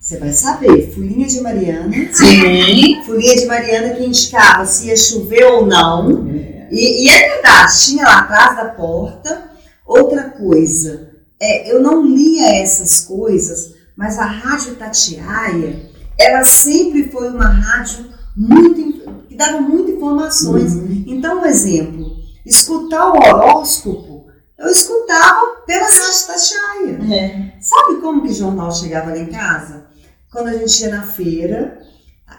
você 0.00 0.16
vai 0.18 0.32
saber, 0.32 0.90
folhinha 0.94 1.26
de 1.26 1.40
Mariana, 1.40 1.92
Sim. 2.12 3.02
folhinha 3.04 3.36
de 3.36 3.46
Mariana 3.46 3.94
que 3.94 4.04
indicava 4.06 4.64
se 4.64 4.86
ia 4.86 4.96
chover 4.96 5.44
ou 5.44 5.66
não. 5.66 6.26
E, 6.70 7.04
e 7.04 7.08
é 7.10 7.34
verdade, 7.34 7.72
tinha 7.84 8.04
lá 8.04 8.18
atrás 8.20 8.56
da 8.56 8.64
porta. 8.70 9.50
Outra 9.84 10.30
coisa, 10.30 11.10
é, 11.40 11.72
eu 11.72 11.80
não 11.82 12.04
lia 12.04 12.62
essas 12.62 13.00
coisas, 13.00 13.74
mas 13.96 14.18
a 14.18 14.24
Rádio 14.26 14.76
Tatiaia, 14.76 15.87
ela 16.18 16.44
sempre 16.44 17.10
foi 17.10 17.30
uma 17.30 17.48
rádio 17.48 18.06
muito, 18.36 19.24
que 19.28 19.36
dava 19.36 19.60
muitas 19.60 19.94
informações. 19.94 20.74
Uhum. 20.74 21.04
Então, 21.06 21.40
um 21.40 21.46
exemplo, 21.46 22.16
escutar 22.44 23.12
o 23.12 23.16
horóscopo, 23.16 24.26
eu 24.58 24.68
escutava 24.68 25.62
pela 25.66 25.84
Rádio 25.84 26.26
Tatiaia. 26.26 27.14
É. 27.14 27.60
Sabe 27.60 28.00
como 28.00 28.22
que 28.22 28.30
o 28.30 28.34
jornal 28.34 28.72
chegava 28.72 29.10
lá 29.10 29.18
em 29.18 29.26
casa? 29.26 29.86
Quando 30.32 30.48
a 30.48 30.54
gente 30.54 30.82
ia 30.82 30.90
na 30.90 31.02
feira, 31.02 31.78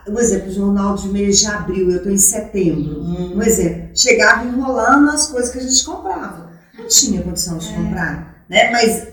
um 0.07 0.19
exemplo, 0.19 0.50
o 0.50 0.53
jornal 0.53 0.95
de 0.95 1.07
mês 1.09 1.39
de 1.39 1.48
abril, 1.48 1.89
eu 1.89 1.98
estou 1.98 2.12
em 2.12 2.17
setembro. 2.17 3.01
Hum. 3.01 3.38
Um 3.38 3.41
exemplo, 3.41 3.89
chegava 3.95 4.45
enrolando 4.45 5.09
as 5.09 5.27
coisas 5.27 5.51
que 5.51 5.59
a 5.59 5.62
gente 5.62 5.83
comprava. 5.83 6.50
Não 6.77 6.88
tinha 6.88 7.21
condição 7.21 7.57
de 7.57 7.74
comprar, 7.74 8.43
né? 8.50 8.71
Mas 8.71 9.07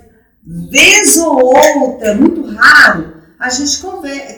vez 0.70 1.16
ou 1.16 1.56
outra, 1.56 2.14
muito 2.14 2.44
raro, 2.54 3.15
a 3.38 3.50
gente 3.50 3.78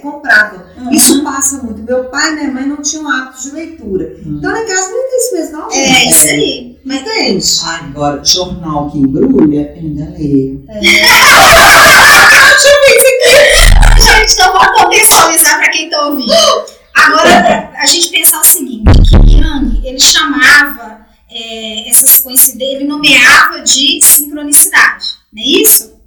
comprava. 0.03 0.67
Uhum. 0.77 0.91
Isso 0.91 1.23
passa 1.23 1.63
muito. 1.63 1.83
Meu 1.83 2.05
pai 2.05 2.33
e 2.33 2.35
minha 2.35 2.51
mãe 2.51 2.67
não 2.67 2.83
tinham 2.83 3.09
hábito 3.09 3.43
de 3.43 3.51
leitura. 3.53 4.17
Uhum. 4.25 4.39
Então, 4.39 4.51
lá 4.51 4.61
em 4.61 4.67
casa 4.67 4.89
não 4.91 5.09
tem 5.09 5.19
isso 5.19 5.35
mesmo, 5.35 5.57
não. 5.57 5.71
É 5.71 5.73
gente. 5.73 6.11
isso 6.11 6.29
aí. 6.29 6.79
Não 6.85 6.97
entende? 6.97 7.47
Agora, 7.65 8.25
jornal 8.25 8.91
que 8.91 8.99
embrulha, 8.99 9.73
eu 9.77 9.83
ainda 9.83 10.11
leio. 10.17 10.65
Gente, 13.99 14.33
então 14.33 14.53
vamos 14.53 14.81
contextualizar 14.81 15.59
para 15.59 15.71
quem 15.71 15.91
tá 15.91 16.07
ouvindo. 16.07 16.33
Agora, 16.95 17.73
a 17.77 17.87
gente 17.87 18.11
pensar 18.11 18.41
o 18.41 18.45
seguinte, 18.45 18.91
que 19.27 19.37
Young, 19.37 19.87
ele 19.87 20.01
chamava 20.01 21.07
é, 21.31 21.89
essas 21.89 22.21
coincidências, 22.21 22.81
ele 22.81 22.89
nomeava 22.89 23.61
de 23.61 24.01
sincronicidade, 24.03 25.07
não 25.33 25.43
é 25.43 25.47
isso? 25.63 25.99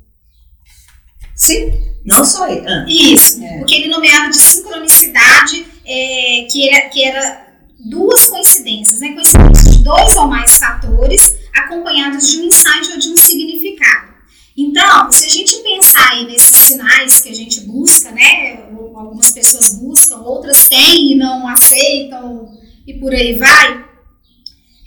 Sim. 1.36 1.91
Não 2.06 2.24
só 2.26 2.48
ele. 2.48 2.68
Ah. 2.68 2.86
Isso, 2.88 3.44
É. 3.44 3.60
porque 3.60 3.76
ele 3.76 3.90
nomeava 3.90 4.30
de 4.30 4.38
sincronicidade, 4.38 5.66
é, 5.86 6.48
que, 6.52 6.70
era, 6.70 6.90
que 6.90 7.04
era 7.04 7.48
duas 7.80 8.26
coincidências, 8.26 9.00
né? 9.02 9.10
Coincidências 9.14 9.78
de 9.78 9.84
dois 9.84 10.16
ou 10.16 10.28
mais 10.28 10.58
fatores 10.58 11.34
acompanhados 11.54 12.30
de 12.32 12.40
um 12.40 12.46
insight 12.46 12.92
ou 12.92 12.98
de 13.00 13.10
um 13.10 13.18
significado. 13.18 14.12
Então, 14.58 15.12
se 15.12 15.26
a 15.26 15.30
gente 15.30 15.56
pensar 15.58 16.12
aí 16.12 16.26
nesses 16.26 16.56
sinais 16.56 17.22
que 17.22 17.30
a 17.30 17.34
gente 17.36 17.62
busca, 17.62 18.12
né? 18.12 18.64
Algumas 18.96 19.32
pessoas 19.32 19.76
buscam, 19.76 20.18
outras 20.18 20.68
têm 20.70 21.14
e 21.14 21.16
não 21.16 21.48
aceitam 21.48 22.52
e 22.86 22.94
por 22.96 23.14
aí 23.14 23.34
vai. 23.36 23.86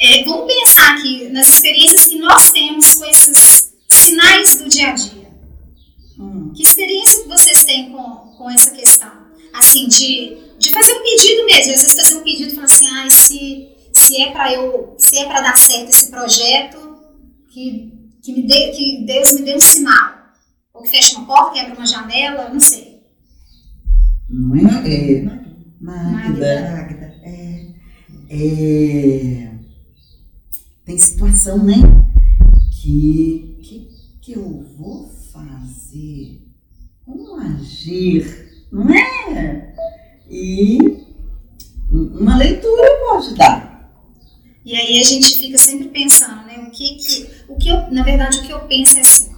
é, 0.00 0.22
vamos 0.24 0.52
pensar 0.52 0.94
aqui 0.96 1.28
nas 1.30 1.48
experiências 1.48 2.06
que 2.06 2.18
nós 2.18 2.50
temos 2.52 2.94
com 2.94 3.04
esses 3.06 3.72
sinais 3.88 4.56
do 4.56 4.68
dia 4.68 4.88
a 4.88 4.92
dia. 4.92 5.23
Hum. 6.18 6.52
Que 6.54 6.62
experiência 6.62 7.22
que 7.22 7.28
vocês 7.28 7.64
têm 7.64 7.90
com, 7.90 8.02
com 8.36 8.50
essa 8.50 8.70
questão? 8.70 9.10
Assim, 9.52 9.88
de, 9.88 10.36
de 10.58 10.70
fazer 10.70 10.92
um 10.92 11.02
pedido 11.02 11.46
mesmo. 11.46 11.72
Às 11.72 11.82
vezes 11.82 11.96
fazer 11.96 12.16
um 12.16 12.22
pedido 12.22 12.52
e 12.52 12.54
falar 12.54 12.64
assim, 12.64 12.88
ai, 12.88 13.10
se, 13.10 13.68
se 13.92 14.22
é 14.22 14.30
para 14.32 14.52
eu, 14.52 14.94
se 14.98 15.18
é 15.18 15.26
para 15.26 15.40
dar 15.40 15.56
certo 15.56 15.90
esse 15.90 16.10
projeto, 16.10 16.98
que, 17.50 17.92
que, 18.22 18.32
me 18.32 18.46
dê, 18.46 18.70
que 18.70 19.04
Deus 19.06 19.32
me 19.32 19.42
dê 19.42 19.54
um 19.54 19.60
sinal. 19.60 20.14
Ou 20.72 20.82
que 20.82 20.90
feche 20.90 21.16
uma 21.16 21.26
porta, 21.26 21.54
quebra 21.54 21.74
uma 21.74 21.86
janela, 21.86 22.48
não 22.48 22.60
sei. 22.60 23.00
Não 24.28 24.56
é? 24.56 24.60
é 24.60 25.22
Magda. 25.80 26.70
Magda. 26.70 27.14
É. 27.22 27.74
É, 28.36 29.50
tem 30.84 30.98
situação, 30.98 31.62
né? 31.62 31.74
Que, 32.82 33.58
que, 33.62 33.88
que 34.20 34.32
eu 34.32 34.64
vou 34.76 35.13
fazer? 35.94 36.40
Como 37.04 37.36
agir? 37.40 38.66
Não 38.72 38.88
é? 38.92 39.74
E 40.28 40.78
uma 41.90 42.36
leitura 42.36 42.90
pode 43.08 43.34
dar. 43.34 43.92
E 44.64 44.74
aí 44.74 44.98
a 44.98 45.04
gente 45.04 45.38
fica 45.38 45.58
sempre 45.58 45.88
pensando, 45.88 46.46
né? 46.46 46.64
O 46.66 46.70
que 46.70 46.94
que. 46.94 47.28
O 47.48 47.56
que 47.56 47.68
eu, 47.68 47.90
na 47.92 48.02
verdade, 48.02 48.38
o 48.38 48.42
que 48.42 48.50
eu 48.52 48.60
penso 48.60 48.96
é 48.96 49.00
assim. 49.00 49.30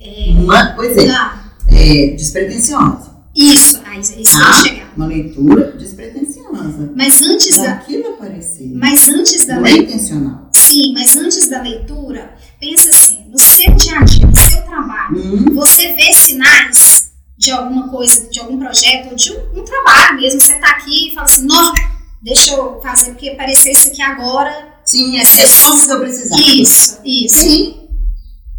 É, 0.00 0.30
Uma, 0.30 0.72
pois 0.74 0.96
é, 0.96 1.10
ah, 1.10 1.52
é 1.68 2.06
despretensiosa. 2.14 3.16
isso, 3.34 3.80
aí, 3.84 4.00
isso 4.00 4.36
Ah. 4.36 4.48
ia 4.48 4.62
chegar. 4.62 4.92
Uma 4.96 5.06
leitura 5.06 5.72
despretensiosa. 5.72 6.92
Mas 6.94 7.20
antes 7.22 7.56
da. 7.58 7.74
Daquilo 7.74 8.08
aparecer. 8.14 8.68
Mas 8.74 9.08
antes 9.08 9.44
da 9.46 9.56
Não 9.56 9.66
é 9.66 9.72
intencional. 9.72 10.48
Sim, 10.52 10.92
mas 10.94 11.16
antes 11.16 11.48
da 11.48 11.60
leitura, 11.62 12.34
pensa 12.60 12.90
assim, 12.90 13.21
no 13.32 13.38
seu 13.38 13.74
dia 13.74 13.98
a 13.98 14.04
dia, 14.04 14.26
no 14.26 14.36
seu 14.36 14.62
trabalho, 14.62 15.16
Hum, 15.16 15.54
você 15.54 15.92
vê 15.94 16.12
sinais 16.12 17.10
de 17.36 17.50
alguma 17.50 17.88
coisa, 17.88 18.28
de 18.30 18.38
algum 18.38 18.58
projeto, 18.58 19.08
ou 19.10 19.16
de 19.16 19.32
um, 19.32 19.60
um 19.60 19.64
trabalho 19.64 20.20
mesmo, 20.20 20.40
você 20.40 20.54
tá 20.60 20.68
aqui 20.70 21.08
e 21.08 21.14
fala 21.14 21.24
assim, 21.26 21.46
não, 21.46 21.72
deixa 22.22 22.54
eu 22.54 22.80
fazer, 22.80 23.10
porque 23.12 23.30
apareceu 23.30 23.72
isso 23.72 23.88
aqui 23.88 24.00
agora. 24.02 24.68
sim, 24.84 25.16
é, 25.16 25.22
é 25.22 25.24
só 25.24 25.74
o 25.74 25.80
que 25.84 25.90
eu 25.90 26.00
precisar. 26.00 26.36
Isso, 26.36 27.00
isso. 27.04 27.36
Sim. 27.38 27.88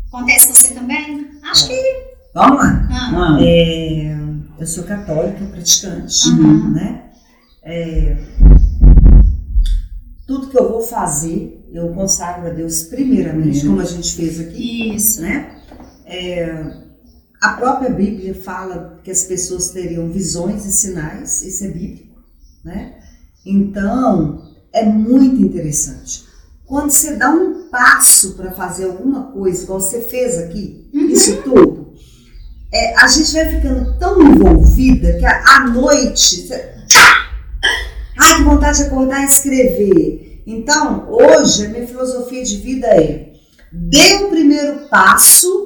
Acontece 0.08 0.48
com 0.48 0.54
você 0.54 0.74
também? 0.74 1.32
Acho 1.44 1.68
que. 1.68 1.82
Vamos 2.36 2.58
lá. 2.58 2.88
Ah, 2.92 3.12
Ah, 3.14 3.38
É, 3.42 4.16
eu 4.60 4.68
sou 4.68 4.84
católica 4.84 5.46
praticante, 5.46 6.30
Uhum. 6.30 6.72
né? 6.72 7.04
É, 7.64 8.18
tudo 10.28 10.50
que 10.50 10.58
eu 10.58 10.70
vou 10.70 10.82
fazer, 10.82 11.62
eu 11.74 11.90
consagro 11.94 12.48
a 12.48 12.52
Deus 12.52 12.84
primeiramente, 12.84 13.60
Primeiro. 13.60 13.68
como 13.70 13.82
a 13.82 13.86
gente 13.86 14.16
fez 14.16 14.40
aqui, 14.40 14.96
isso. 14.96 15.22
né? 15.22 15.58
É, 16.06 16.84
a 17.42 17.50
própria 17.54 17.90
Bíblia 17.90 18.36
fala 18.36 19.00
que 19.04 19.10
as 19.12 19.24
pessoas 19.24 19.70
teriam 19.72 20.10
visões 20.10 20.66
e 20.66 20.72
sinais, 20.72 21.42
isso 21.42 21.64
é 21.66 21.68
bíblico, 21.70 22.16
né? 22.64 22.94
Então, 23.46 24.54
é 24.72 24.86
muito 24.86 25.42
interessante. 25.42 26.24
Quando 26.66 26.92
você 26.92 27.16
dá 27.18 27.30
um 27.32 27.68
passo 27.70 28.34
para 28.36 28.52
fazer 28.52 28.86
alguma 28.86 29.32
coisa, 29.32 29.64
igual 29.64 29.82
você 29.82 30.02
fez 30.02 30.38
aqui, 30.38 30.90
Uhum. 30.94 31.08
isso 31.10 31.42
tudo, 31.44 31.94
é, 32.72 32.96
a 32.98 33.08
gente 33.08 33.34
vai 33.34 33.50
ficando 33.50 33.98
tão 34.00 34.22
envolvida 34.22 35.18
que 35.18 35.26
à 35.26 35.44
à 35.58 35.68
noite. 35.70 36.48
Você... 36.48 36.74
Ai, 38.20 38.38
que 38.38 38.44
vontade 38.44 38.78
de 38.78 38.84
acordar 38.86 39.22
e 39.24 39.26
escrever. 39.26 40.33
Então, 40.45 41.08
hoje, 41.10 41.65
a 41.65 41.69
minha 41.69 41.88
filosofia 41.88 42.43
de 42.43 42.58
vida 42.58 42.88
é: 42.88 43.34
dê 43.71 44.15
o 44.15 44.29
primeiro 44.29 44.88
passo 44.89 45.63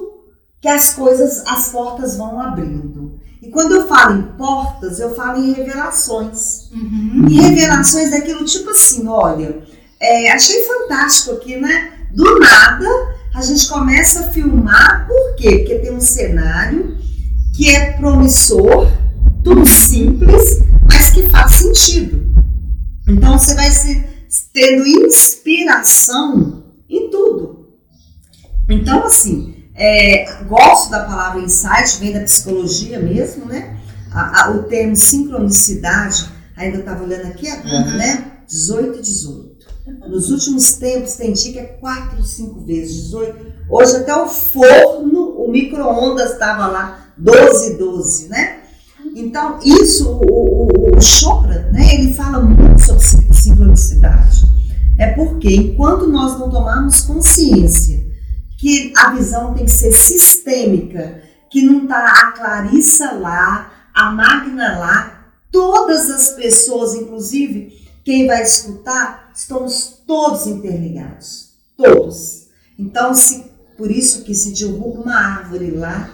que 0.60 0.68
as 0.68 0.94
coisas, 0.94 1.44
as 1.46 1.68
portas 1.68 2.16
vão 2.16 2.40
abrindo. 2.40 3.18
E 3.40 3.48
quando 3.50 3.76
eu 3.76 3.86
falo 3.86 4.18
em 4.18 4.22
portas, 4.36 4.98
eu 4.98 5.14
falo 5.14 5.42
em 5.42 5.52
revelações. 5.52 6.70
Uhum. 6.72 7.26
E 7.28 7.40
revelações 7.40 8.10
daquilo 8.10 8.44
tipo 8.44 8.70
assim, 8.70 9.06
olha, 9.06 9.62
é, 10.00 10.32
achei 10.32 10.64
fantástico 10.64 11.32
aqui, 11.32 11.56
né? 11.56 11.92
Do 12.12 12.38
nada 12.38 13.18
a 13.34 13.42
gente 13.42 13.68
começa 13.68 14.20
a 14.20 14.28
filmar, 14.30 15.06
por 15.06 15.36
quê? 15.36 15.58
Porque 15.58 15.78
tem 15.78 15.94
um 15.94 16.00
cenário 16.00 16.98
que 17.54 17.70
é 17.70 17.92
promissor, 17.92 18.90
tudo 19.44 19.64
simples, 19.64 20.60
mas 20.90 21.10
que 21.10 21.22
faz 21.28 21.54
sentido. 21.54 22.26
Então 23.06 23.38
você 23.38 23.54
vai 23.54 23.70
se 23.70 24.04
tendo 24.52 24.86
inspiração 24.86 26.62
em 26.88 27.10
tudo. 27.10 27.68
Então, 28.68 29.04
assim, 29.04 29.54
é, 29.74 30.42
gosto 30.44 30.90
da 30.90 31.04
palavra 31.04 31.40
insight, 31.40 31.98
vem 32.00 32.12
da 32.12 32.20
psicologia 32.20 32.98
mesmo, 32.98 33.44
né? 33.46 33.76
a- 34.10 34.44
a- 34.46 34.50
o 34.52 34.62
termo 34.64 34.96
sincronicidade, 34.96 36.26
ainda 36.56 36.78
estava 36.78 37.04
olhando 37.04 37.26
aqui 37.26 37.46
agora, 37.48 37.90
Uhum. 37.90 37.96
né? 37.98 38.32
18 38.48 38.98
e 38.98 39.02
18. 39.02 39.58
Nos 40.08 40.30
últimos 40.30 40.72
tempos 40.74 41.14
tem 41.14 41.32
dia 41.34 41.52
que 41.52 41.58
é 41.58 41.64
4, 41.64 42.22
5 42.22 42.60
vezes 42.60 43.02
18. 43.04 43.52
Hoje 43.70 43.96
até 43.96 44.14
o 44.16 44.26
forno, 44.26 45.30
o 45.44 45.50
micro-ondas 45.50 46.32
estava 46.32 46.66
lá 46.68 47.12
12, 47.18 47.76
12, 47.76 48.28
né? 48.28 48.60
Então, 49.14 49.58
isso, 49.64 50.08
o, 50.10 50.68
o, 50.68 50.96
o 50.96 51.00
Chopra, 51.02 51.70
né, 51.72 51.94
ele 51.94 52.14
fala 52.14 52.40
muito 52.40 52.80
sobre 52.84 53.02
sincronicidade. 53.48 54.46
É 54.98 55.12
porque 55.12 55.54
enquanto 55.54 56.08
nós 56.08 56.38
não 56.38 56.50
tomarmos 56.50 57.02
consciência 57.02 58.06
que 58.58 58.92
a 58.96 59.12
visão 59.12 59.54
tem 59.54 59.64
que 59.64 59.70
ser 59.70 59.92
sistêmica, 59.92 61.22
que 61.50 61.62
não 61.62 61.84
está 61.84 62.04
a 62.04 62.32
Clarissa 62.32 63.12
lá, 63.12 63.72
a 63.94 64.10
Magna 64.10 64.78
lá, 64.78 65.32
todas 65.52 66.10
as 66.10 66.30
pessoas, 66.30 66.94
inclusive 66.94 67.78
quem 68.04 68.26
vai 68.26 68.42
escutar, 68.42 69.30
estamos 69.34 70.02
todos 70.06 70.46
interligados. 70.46 71.50
Todos. 71.76 72.48
Então, 72.78 73.14
se, 73.14 73.44
por 73.76 73.90
isso 73.90 74.24
que 74.24 74.34
se 74.34 74.52
derruba 74.52 75.00
uma 75.00 75.14
árvore 75.14 75.70
lá, 75.70 76.10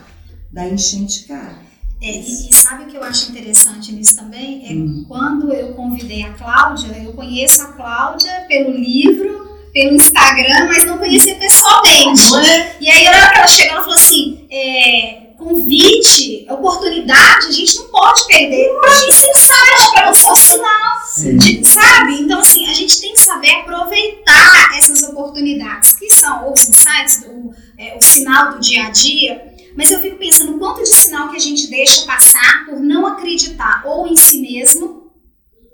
da 0.53 0.68
enchente 0.68 1.25
cai. 1.25 1.63
É, 2.05 2.17
e, 2.19 2.51
e 2.51 2.55
sabe 2.55 2.85
o 2.85 2.87
que 2.87 2.97
eu 2.97 3.03
acho 3.03 3.31
interessante 3.31 3.93
nisso 3.93 4.17
também? 4.17 4.62
É 4.69 4.73
Hum. 4.75 5.05
quando 5.09 5.53
eu 5.53 5.73
convidei 5.75 6.23
a 6.23 6.33
Cláudia, 6.35 6.97
eu 7.03 7.12
conheço 7.12 7.62
a 7.62 7.67
Cláudia 7.73 8.45
pelo 8.49 8.71
livro, 8.73 9.59
pelo 9.73 9.95
Instagram, 9.97 10.67
mas 10.67 10.85
não 10.85 10.99
conhecia 10.99 11.35
pessoalmente. 11.37 12.31
Não 12.31 12.40
é? 12.40 12.77
E 12.81 12.90
aí, 12.90 13.05
na 13.05 13.11
hora 13.17 13.31
que 13.33 13.38
ela 13.38 13.47
chegou, 13.49 13.73
ela 13.73 13.81
falou 13.83 13.95
assim: 13.97 14.47
é, 14.51 15.21
convite, 15.38 16.47
oportunidade, 16.51 17.47
a 17.49 17.53
gente 17.53 17.79
não 17.79 17.88
pode 17.88 18.27
perder. 18.27 18.69
Para 18.81 18.90
esse 18.90 19.27
insight, 19.31 19.93
para 19.95 20.12
você 20.12 20.31
um 20.31 20.37
sinal. 20.37 21.38
De- 21.38 21.64
sabe? 21.64 22.14
Então, 22.21 22.40
assim, 22.40 22.67
a 22.69 22.73
gente 22.75 23.01
tem 23.01 23.12
que 23.12 23.21
saber 23.21 23.51
aproveitar 23.51 24.77
essas 24.77 25.03
oportunidades, 25.05 25.93
que 25.95 26.11
são 26.11 26.53
os 26.53 26.69
insights, 26.69 27.25
o, 27.29 27.53
é, 27.79 27.97
o 27.97 28.01
sinal 28.03 28.53
do 28.53 28.61
dia 28.61 28.87
a 28.87 28.90
dia. 28.90 29.54
Mas 29.77 29.91
eu 29.91 29.99
fico 30.01 30.17
pensando 30.19 30.59
quanto 30.59 30.83
de 30.83 30.89
sinal 30.89 31.29
que 31.31 31.37
a 31.37 31.41
gente 31.41 31.69
deixa 31.69 32.07
passar 32.07 32.65
por 32.67 32.81
não 32.81 33.07
acreditar 33.07 33.83
ou 33.85 34.07
em 34.07 34.17
si 34.17 34.41
mesmo, 34.41 35.11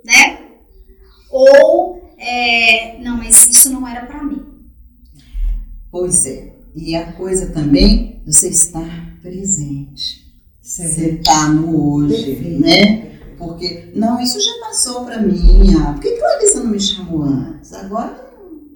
né? 0.04 0.40
Ou, 1.30 2.14
é, 2.18 2.98
não, 3.02 3.18
mas 3.18 3.46
isso 3.46 3.70
não 3.70 3.86
era 3.86 4.06
pra 4.06 4.22
mim. 4.24 4.42
Pois 5.90 6.24
é. 6.26 6.52
E 6.74 6.94
a 6.94 7.12
coisa 7.12 7.50
também, 7.50 8.22
você 8.24 8.48
estar 8.48 9.16
presente. 9.20 10.30
Você 10.62 11.16
tá 11.16 11.48
no 11.48 11.94
hoje, 11.94 12.36
Perfeito. 12.36 12.60
né? 12.60 13.18
Porque, 13.36 13.90
não, 13.94 14.20
isso 14.20 14.40
já 14.40 14.52
passou 14.60 15.04
pra 15.04 15.20
mim. 15.20 15.74
Ah, 15.80 15.92
por 15.92 16.00
que 16.02 16.12
Clarissa 16.16 16.60
não 16.60 16.70
me 16.70 16.80
chamou 16.80 17.22
antes? 17.24 17.72
Agora, 17.72 18.30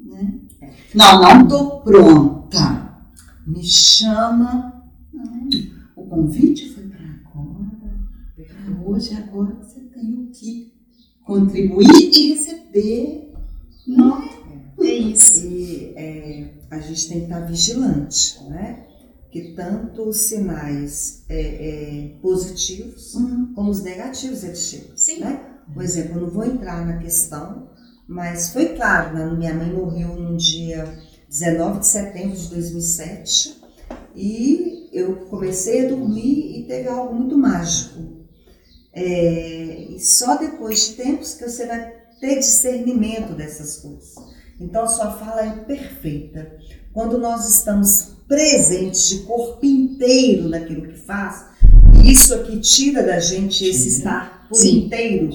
né? 0.05 0.35
Não, 0.95 1.21
não 1.21 1.49
tô 1.49 1.81
pronta. 1.81 2.99
Me 3.47 3.63
chama. 3.63 4.73
Convite 6.15 6.71
foi 6.73 6.85
pra 6.85 6.99
agora. 7.01 7.71
Pra 8.37 8.89
hoje, 8.89 9.15
agora 9.15 9.55
você 9.57 9.81
tem 9.81 10.15
o 10.15 10.31
que 10.31 10.73
contribuir 11.25 11.89
e 11.91 12.35
receber. 12.35 13.33
Não, 13.87 14.23
é 14.81 14.95
isso. 14.95 15.47
E 15.47 15.93
é, 15.97 16.51
a 16.71 16.79
gente 16.79 17.09
tem 17.09 17.19
que 17.19 17.25
estar 17.25 17.41
vigilante, 17.41 18.43
né? 18.49 18.87
Que 19.31 19.53
tanto 19.55 20.03
os 20.09 20.17
sinais 20.19 21.25
é, 21.29 21.41
é, 21.41 22.09
positivos 22.23 23.17
Hum, 23.17 23.53
como 23.55 23.71
os 23.71 23.83
negativos 23.83 24.45
eles 24.45 24.61
chegam. 24.61 24.97
Sim. 24.97 25.21
né? 25.21 25.41
Por 25.73 25.83
exemplo, 25.83 26.17
eu 26.19 26.23
não 26.23 26.31
vou 26.31 26.45
entrar 26.45 26.87
na 26.87 26.99
questão, 26.99 27.69
mas 28.07 28.51
foi 28.53 28.77
claro, 28.77 29.15
né? 29.17 29.27
minha 29.37 29.55
mãe 29.55 29.73
morreu 29.73 30.15
no 30.15 30.37
dia 30.37 30.85
19 31.29 31.81
de 31.81 31.87
setembro 31.87 32.37
de 32.37 32.49
2007 32.49 33.57
e 34.15 34.74
eu 34.95 35.17
comecei 35.29 35.85
a 35.85 35.89
dormir 35.89 36.59
e 36.59 36.65
teve 36.69 36.89
algo 36.89 37.15
muito 37.15 37.37
mágico. 37.37 38.01
É, 38.93 39.87
e 39.91 39.99
só 39.99 40.37
depois 40.37 40.89
de 40.89 40.95
tempos 40.95 41.35
que 41.35 41.49
você 41.49 41.67
vai 41.67 41.93
ter 42.21 42.39
discernimento 42.39 43.35
dessas 43.35 43.79
coisas. 43.79 44.15
Então, 44.61 44.85
a 44.85 44.87
sua 44.87 45.11
fala 45.11 45.45
é 45.45 45.51
perfeita. 45.65 46.57
Quando 46.93 47.19
nós 47.19 47.49
estamos 47.49 48.15
presentes 48.29 49.09
de 49.09 49.19
corpo 49.25 49.67
inteiro 49.67 50.49
naquilo 50.49 50.87
que 50.87 50.97
faz, 50.97 51.45
isso 52.05 52.33
aqui 52.35 52.61
tira 52.61 53.03
da 53.03 53.19
gente 53.19 53.65
esse 53.65 53.89
estar 53.89 54.47
por 54.49 54.57
Sim. 54.57 54.85
inteiro. 54.85 55.31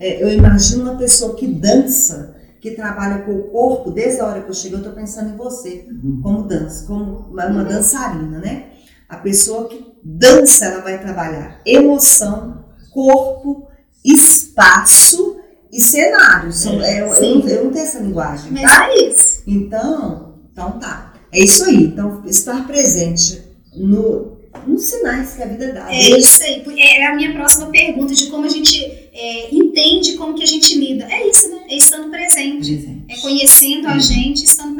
É, 0.00 0.22
eu 0.22 0.32
imagino 0.32 0.84
uma 0.84 0.96
pessoa 0.96 1.36
que 1.36 1.46
dança, 1.46 2.34
que 2.62 2.70
trabalha 2.70 3.22
com 3.24 3.32
o 3.32 3.42
corpo, 3.50 3.90
desde 3.90 4.20
a 4.20 4.26
hora 4.26 4.40
que 4.40 4.48
eu 4.48 4.54
cheguei, 4.54 4.76
eu 4.76 4.78
estou 4.78 4.94
pensando 4.94 5.34
em 5.34 5.36
você, 5.36 5.86
uhum. 5.90 6.20
como 6.22 6.42
dança, 6.44 6.86
como 6.86 7.28
uma, 7.30 7.46
uma 7.46 7.64
dançarina, 7.64 8.38
né? 8.38 8.71
A 9.12 9.16
pessoa 9.18 9.68
que 9.68 9.84
dança, 10.02 10.64
ela 10.64 10.80
vai 10.80 10.98
trabalhar 10.98 11.60
emoção, 11.66 12.64
corpo, 12.90 13.68
espaço 14.02 15.36
e 15.70 15.78
cenário. 15.82 16.50
São, 16.50 16.82
é, 16.82 17.02
eu, 17.02 17.08
não, 17.08 17.48
eu 17.48 17.64
não 17.64 17.70
tenho 17.72 17.84
essa 17.84 17.98
linguagem, 17.98 18.50
Mas 18.52 18.62
tá? 18.62 18.88
é 18.88 19.08
isso. 19.08 19.42
Então, 19.46 20.38
então 20.50 20.78
tá. 20.78 21.12
É 21.30 21.44
isso 21.44 21.62
aí. 21.64 21.84
Então, 21.84 22.22
estar 22.26 22.66
presente 22.66 23.42
no, 23.76 24.38
nos 24.66 24.82
sinais 24.82 25.34
que 25.34 25.42
a 25.42 25.46
vida 25.46 25.72
dá. 25.74 25.92
É 25.92 26.18
isso 26.18 26.42
aí. 26.42 26.64
É 26.78 27.06
a 27.06 27.14
minha 27.14 27.32
próxima 27.34 27.66
pergunta 27.66 28.14
de 28.14 28.28
como 28.28 28.46
a 28.46 28.48
gente 28.48 28.82
é, 29.12 29.54
entende 29.54 30.14
como 30.14 30.34
que 30.34 30.42
a 30.42 30.46
gente 30.46 30.78
lida. 30.78 31.04
É 31.10 31.28
isso, 31.28 31.50
né? 31.50 31.58
É 31.68 31.76
estando 31.76 32.10
presente. 32.10 32.74
Presente. 32.74 33.04
É 33.08 33.20
conhecendo 33.20 33.88
a 33.88 33.94
Hum. 33.94 34.00
gente, 34.00 34.44
estando. 34.44 34.71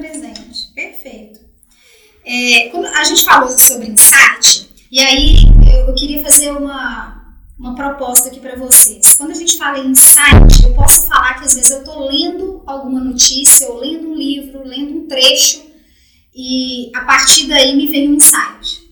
É, 2.24 2.68
quando 2.70 2.86
a 2.86 3.04
gente 3.04 3.24
falou 3.24 3.48
sobre 3.50 3.88
insight, 3.88 4.68
e 4.90 5.00
aí 5.00 5.36
eu, 5.66 5.88
eu 5.88 5.94
queria 5.94 6.22
fazer 6.22 6.52
uma, 6.52 7.34
uma 7.58 7.74
proposta 7.74 8.28
aqui 8.28 8.40
para 8.40 8.56
vocês. 8.56 9.14
Quando 9.14 9.32
a 9.32 9.34
gente 9.34 9.56
fala 9.56 9.78
em 9.78 9.90
insight, 9.90 10.64
eu 10.64 10.74
posso 10.74 11.08
falar 11.08 11.34
que 11.34 11.44
às 11.44 11.54
vezes 11.54 11.70
eu 11.70 11.78
estou 11.78 12.06
lendo 12.06 12.62
alguma 12.66 13.00
notícia, 13.00 13.68
ou 13.68 13.80
lendo 13.80 14.08
um 14.08 14.14
livro, 14.14 14.62
lendo 14.64 14.98
um 14.98 15.06
trecho, 15.06 15.62
e 16.34 16.90
a 16.94 17.00
partir 17.02 17.46
daí 17.46 17.76
me 17.76 17.86
vem 17.88 18.10
um 18.10 18.14
insight. 18.14 18.82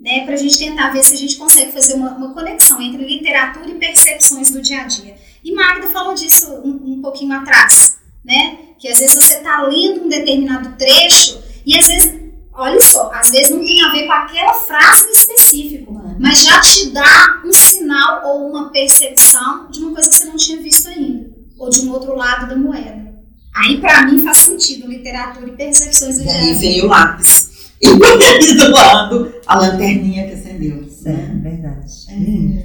Né, 0.00 0.24
para 0.24 0.34
a 0.34 0.38
gente 0.38 0.56
tentar 0.56 0.90
ver 0.90 1.02
se 1.02 1.12
a 1.12 1.16
gente 1.16 1.34
consegue 1.34 1.72
fazer 1.72 1.94
uma, 1.94 2.12
uma 2.12 2.32
conexão 2.32 2.80
entre 2.80 3.04
literatura 3.04 3.68
e 3.68 3.74
percepções 3.74 4.48
do 4.48 4.62
dia 4.62 4.82
a 4.82 4.84
dia. 4.84 5.16
E 5.42 5.52
Magda 5.52 5.88
falou 5.88 6.14
disso 6.14 6.52
um, 6.64 6.92
um 6.92 7.02
pouquinho 7.02 7.32
atrás, 7.32 7.98
né? 8.24 8.58
Que 8.78 8.86
às 8.86 9.00
vezes 9.00 9.16
você 9.16 9.38
está 9.38 9.60
lendo 9.62 10.04
um 10.04 10.08
determinado 10.08 10.76
trecho 10.78 11.42
e 11.66 11.76
às 11.76 11.88
vezes, 11.88 12.14
olha 12.58 12.80
só, 12.80 13.10
às 13.14 13.30
vezes 13.30 13.50
não 13.50 13.64
tem 13.64 13.80
a 13.82 13.92
ver 13.92 14.06
com 14.06 14.12
aquela 14.12 14.54
frase 14.54 15.06
em 15.06 15.12
específico, 15.12 15.92
mas 16.18 16.44
já 16.44 16.60
te 16.60 16.90
dá 16.90 17.40
um 17.44 17.52
sinal 17.52 18.26
ou 18.26 18.50
uma 18.50 18.70
percepção 18.70 19.70
de 19.70 19.80
uma 19.80 19.94
coisa 19.94 20.10
que 20.10 20.16
você 20.16 20.24
não 20.24 20.36
tinha 20.36 20.60
visto 20.60 20.88
ainda, 20.88 21.30
ou 21.58 21.70
de 21.70 21.80
um 21.80 21.92
outro 21.92 22.14
lado 22.14 22.48
da 22.48 22.56
moeda. 22.56 23.08
Aí 23.54 23.80
para 23.80 24.02
mim 24.06 24.22
faz 24.22 24.38
sentido 24.38 24.88
literatura 24.88 25.48
e 25.48 25.52
percepções 25.52 26.18
do 26.18 26.24
E 26.24 26.28
aí 26.28 26.54
vem 26.54 26.82
o 26.82 26.86
lápis. 26.86 27.48
E 27.80 28.54
do 28.54 28.72
lado, 28.72 29.32
a 29.46 29.56
lanterninha 29.56 30.26
que 30.26 30.34
acendeu. 30.34 30.84
É, 31.06 31.12
verdade. 31.12 31.92
Lindo, 32.10 32.60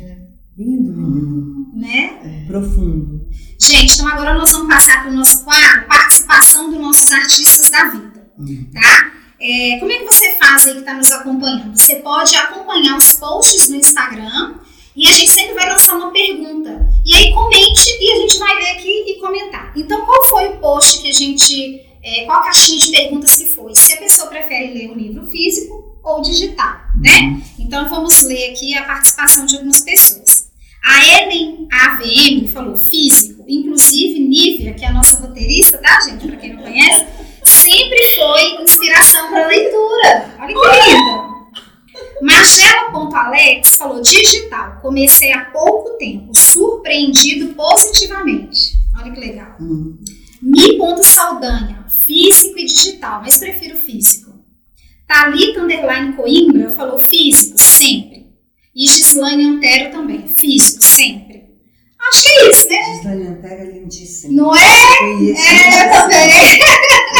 lindo, 0.58 0.92
lindo. 0.92 1.68
Né? 1.76 2.46
Profundo. 2.48 3.28
Gente, 3.60 3.94
então 3.94 4.08
agora 4.08 4.34
nós 4.34 4.52
vamos 4.52 4.68
passar 4.68 5.04
para 5.04 5.12
o 5.12 5.16
nosso 5.16 5.44
quadro 5.44 5.88
Participação 5.88 6.72
dos 6.72 6.80
nossos 6.80 7.12
artistas 7.12 7.70
da 7.70 7.90
vida. 7.90 8.28
Hum. 8.40 8.66
tá? 8.74 9.12
É, 9.44 9.78
como 9.78 9.92
é 9.92 9.98
que 9.98 10.06
você 10.06 10.32
faz 10.36 10.66
aí 10.66 10.74
que 10.74 10.80
está 10.80 10.94
nos 10.94 11.12
acompanhando? 11.12 11.78
Você 11.78 11.96
pode 11.96 12.34
acompanhar 12.34 12.98
os 12.98 13.14
posts 13.16 13.68
no 13.68 13.76
Instagram 13.76 14.56
e 14.96 15.06
a 15.06 15.12
gente 15.12 15.32
sempre 15.32 15.54
vai 15.54 15.70
lançar 15.70 15.98
uma 15.98 16.12
pergunta. 16.12 16.90
E 17.06 17.14
aí 17.14 17.34
comente 17.34 17.90
e 18.00 18.14
a 18.14 18.16
gente 18.22 18.40
vai 18.40 18.56
ler 18.56 18.70
aqui 18.72 19.04
e 19.06 19.20
comentar. 19.20 19.74
Então, 19.76 20.06
qual 20.06 20.24
foi 20.30 20.48
o 20.48 20.58
post 20.60 21.02
que 21.02 21.10
a 21.10 21.14
gente. 21.14 21.82
é, 22.02 22.24
qual 22.24 22.40
a 22.40 22.44
caixinha 22.44 22.80
de 22.80 22.92
perguntas 22.92 23.36
que 23.36 23.48
foi? 23.48 23.76
Se 23.76 23.94
a 23.94 23.98
pessoa 23.98 24.30
prefere 24.30 24.74
ler 24.74 24.92
o 24.92 24.96
livro 24.96 25.30
físico 25.30 26.00
ou 26.02 26.22
digital, 26.22 26.78
né? 27.02 27.42
Então, 27.60 27.90
vamos 27.90 28.24
ler 28.24 28.52
aqui 28.52 28.74
a 28.78 28.84
participação 28.84 29.46
de 29.46 29.58
algumas 29.58 29.82
pessoas. 29.82 30.48
A 30.82 31.22
Ellen 31.22 31.68
AVM 31.70 32.48
falou 32.48 32.78
físico, 32.78 33.44
inclusive 33.48 34.20
Nívia, 34.20 34.74
que 34.74 34.86
é 34.86 34.88
a 34.88 34.94
nossa 34.94 35.18
roteirista, 35.18 35.78
tá, 35.80 36.00
gente? 36.02 36.28
Pra 36.28 36.38
quem 36.38 36.54
não 36.54 36.64
conhece, 36.64 37.06
sempre 37.64 38.16
foi 38.16 38.62
inspiração 38.62 39.30
para 39.30 39.48
leitura. 39.48 40.36
Olha 40.40 40.54
que 40.54 40.92
linda! 40.92 41.34
Marcela.alex 42.22 43.76
falou 43.76 44.02
digital. 44.02 44.80
Comecei 44.82 45.32
há 45.32 45.46
pouco 45.46 45.98
tempo, 45.98 46.36
surpreendido 46.36 47.54
positivamente. 47.54 48.78
Olha 49.00 49.12
que 49.12 49.20
legal. 49.20 49.56
Hum. 49.62 49.98
Mi.saldanha, 50.42 51.86
físico 52.06 52.60
e 52.60 52.66
digital, 52.66 53.22
mas 53.22 53.38
prefiro 53.38 53.78
físico. 53.78 54.34
Thalita 55.08 55.62
Underline 55.62 56.14
Coimbra 56.14 56.70
falou 56.70 57.00
físico, 57.00 57.58
sempre. 57.58 58.28
E 58.76 58.88
Gislaine 58.88 59.46
Antero 59.46 59.92
também, 59.92 60.28
físico, 60.28 60.84
sempre. 60.84 61.44
Acho 62.10 62.24
que 62.24 62.30
é 62.30 62.50
isso, 62.50 62.70
né? 62.70 62.84
Gislaine 62.96 63.28
Antero 63.28 63.62
é 63.62 63.66
lindíssima. 63.66 64.34
Não 64.34 64.56
é? 64.56 64.98
Conheço. 64.98 65.42
É, 65.42 65.88
também. 65.90 66.60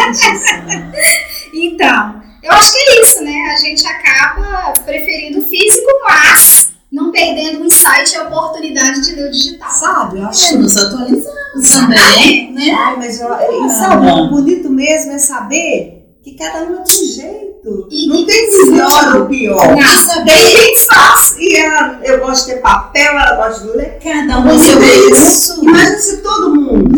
Então, 1.54 2.22
eu 2.42 2.52
acho 2.52 2.74
que 2.74 2.78
é 2.80 3.02
isso, 3.02 3.24
né? 3.24 3.54
A 3.54 3.58
gente 3.58 3.86
acaba 3.88 4.74
preferindo 4.86 5.40
o 5.40 5.46
físico, 5.46 5.88
mas 6.04 6.70
não 6.92 7.12
perdendo 7.12 7.62
o 7.62 7.66
insight 7.66 8.14
e 8.14 8.18
a 8.18 8.24
oportunidade 8.24 9.04
de 9.06 9.16
ler 9.16 9.28
o 9.28 9.32
digital. 9.32 9.70
Sabe, 9.72 10.18
eu 10.20 10.24
É, 10.24 10.30
acho 10.30 10.58
nos 10.58 10.78
atualizamos 10.78 11.70
também, 11.72 12.52
né? 12.54 12.72
Ai, 12.72 12.96
mas 12.98 13.20
eu, 13.22 13.30
e 13.66 13.70
sabe, 13.70 14.08
o 14.12 14.30
bonito 14.30 14.70
mesmo 14.70 15.12
é 15.12 15.18
saber 15.20 16.18
que 16.24 16.36
cada 16.36 16.64
um 16.64 16.80
é 16.80 16.84
de 16.84 16.92
um 16.94 17.06
jeito. 17.16 17.53
E- 17.90 18.08
não 18.08 18.26
tem 18.26 18.52
melhor 18.70 19.16
ou 19.22 19.26
pior. 19.28 19.68
Não, 19.76 20.26
Tem 20.26 20.36
gente 20.36 20.74
que 20.80 20.86
faz 20.86 21.36
e 21.40 21.56
ela, 21.56 22.00
eu 22.04 22.20
gosto 22.20 22.48
de 22.48 22.54
ter 22.56 22.60
papel, 22.62 23.12
ela 23.18 23.36
gosta 23.38 23.66
de 23.66 23.78
ler. 23.78 24.00
Cada 24.04 24.40
um 24.40 24.44
Você 24.44 24.66
seu 24.74 25.10
isso. 25.12 25.64
Imagina 25.64 25.98
se 25.98 26.18
todo 26.22 26.54
mundo. 26.56 26.90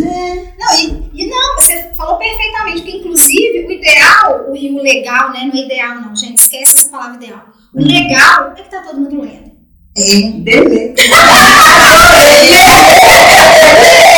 Não, 0.57 0.73
e, 0.79 1.11
e 1.13 1.27
não, 1.29 1.55
você 1.61 1.91
falou 1.95 2.17
perfeitamente, 2.17 2.81
porque 2.81 2.97
inclusive 2.97 3.65
o 3.67 3.71
ideal 3.71 4.45
o- 4.49 4.55
e 4.55 4.71
o 4.71 4.81
legal, 4.81 5.31
né? 5.31 5.49
Não 5.51 5.59
é 5.59 5.65
ideal, 5.65 5.95
não, 6.01 6.15
gente, 6.15 6.39
esquece 6.39 6.77
essa 6.79 6.89
palavra 6.89 7.15
ideal. 7.23 7.43
O 7.73 7.81
legal 7.83 8.53
é 8.57 8.61
que 8.61 8.69
tá 8.71 8.81
todo 8.81 8.99
mundo 8.99 9.21
lendo. 9.21 9.53
É. 9.97 10.01
Dele. 10.41 10.93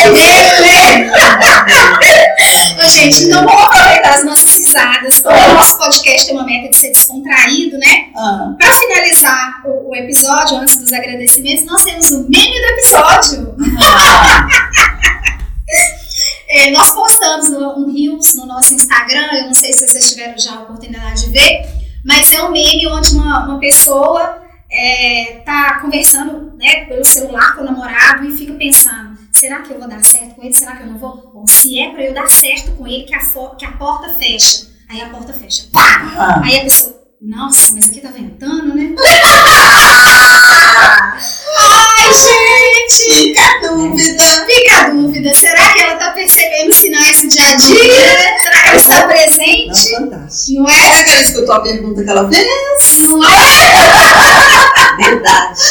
Ô, 0.06 0.14
podcast 6.18 6.26
tem 6.26 6.36
uma 6.36 6.46
meta 6.46 6.70
de 6.70 6.78
ser 6.78 6.92
descontraído, 6.92 7.78
né? 7.78 8.10
Ah, 8.16 8.56
Para 8.58 8.74
finalizar 8.74 9.62
o, 9.66 9.90
o 9.90 9.96
episódio, 9.96 10.58
antes 10.58 10.78
dos 10.78 10.92
agradecimentos, 10.92 11.66
nós 11.66 11.84
temos 11.84 12.10
o 12.12 12.30
meme 12.30 12.60
do 12.60 12.68
episódio. 12.74 13.56
É, 16.50 16.72
nós 16.72 16.92
postamos 16.92 17.50
no, 17.50 17.78
um 17.78 17.92
Reels 17.92 18.36
no 18.36 18.46
nosso 18.46 18.74
Instagram, 18.74 19.28
eu 19.34 19.48
não 19.48 19.54
sei 19.54 19.74
se 19.74 19.86
vocês 19.86 20.10
tiveram 20.10 20.38
já 20.38 20.54
a 20.56 20.62
oportunidade 20.62 21.26
de 21.26 21.32
ver, 21.32 21.70
mas 22.06 22.32
é 22.32 22.42
um 22.42 22.52
meme 22.54 22.88
onde 22.88 23.14
uma, 23.16 23.46
uma 23.46 23.60
pessoa 23.60 24.42
é, 24.72 25.42
tá 25.46 25.82
conversando 25.82 26.54
né, 26.56 26.86
pelo 26.86 27.04
celular 27.04 27.54
com 27.54 27.64
o 27.64 27.66
namorado 27.66 28.26
e 28.26 28.32
fica 28.32 28.54
pensando, 28.54 29.18
será 29.30 29.62
que 29.62 29.74
eu 29.74 29.78
vou 29.78 29.90
dar 29.90 30.02
certo 30.02 30.36
com 30.36 30.44
ele? 30.44 30.54
Será 30.54 30.78
que 30.78 30.84
eu 30.84 30.88
não 30.88 30.98
vou? 30.98 31.18
Bom, 31.34 31.46
se 31.46 31.78
é 31.82 31.92
para 31.92 32.06
eu 32.06 32.14
dar 32.14 32.30
certo 32.30 32.72
com 32.78 32.88
ele, 32.88 33.04
que 33.04 33.14
a, 33.14 33.20
que 33.20 33.66
a 33.66 33.72
porta 33.74 34.16
fecha. 34.16 34.77
Aí 34.90 35.02
a 35.02 35.10
porta 35.10 35.34
fecha. 35.34 35.64
Pá! 35.72 36.14
ah. 36.18 36.42
Aí 36.44 36.60
a 36.60 36.64
pessoa, 36.64 36.96
nossa, 37.22 37.74
mas 37.76 37.88
aqui 37.88 38.00
tá 38.00 38.10
ventando, 38.10 38.74
né? 38.76 38.96
Ai, 41.60 42.14
gente! 42.14 43.14
Fica 43.16 43.42
a 43.42 43.60
dúvida. 43.68 44.24
Fica 44.46 44.76
a 44.78 44.90
dúvida, 44.90 45.34
será 45.34 45.74
que 45.74 45.80
ela 45.82 45.96
tá 45.96 46.12
percebendo 46.12 46.74
sinais 46.74 47.22
do 47.22 47.28
dia 47.28 47.44
a 47.44 47.56
dia? 47.56 48.40
Será 48.42 48.62
que 48.62 48.68
ela 48.70 48.76
está 48.78 49.00
Não, 49.02 49.08
presente? 49.08 49.92
fantástico. 49.92 50.60
Não 50.62 50.70
é? 50.70 50.74
Será 50.74 51.04
que 51.04 51.10
ela 51.12 51.22
escutou 51.22 51.56
a 51.56 51.60
pergunta 51.62 52.04
que 52.04 52.10
ela 52.10 52.30
fez? 52.32 52.98
Não 53.10 53.24
é? 53.24 53.28
Verdade. 55.04 55.62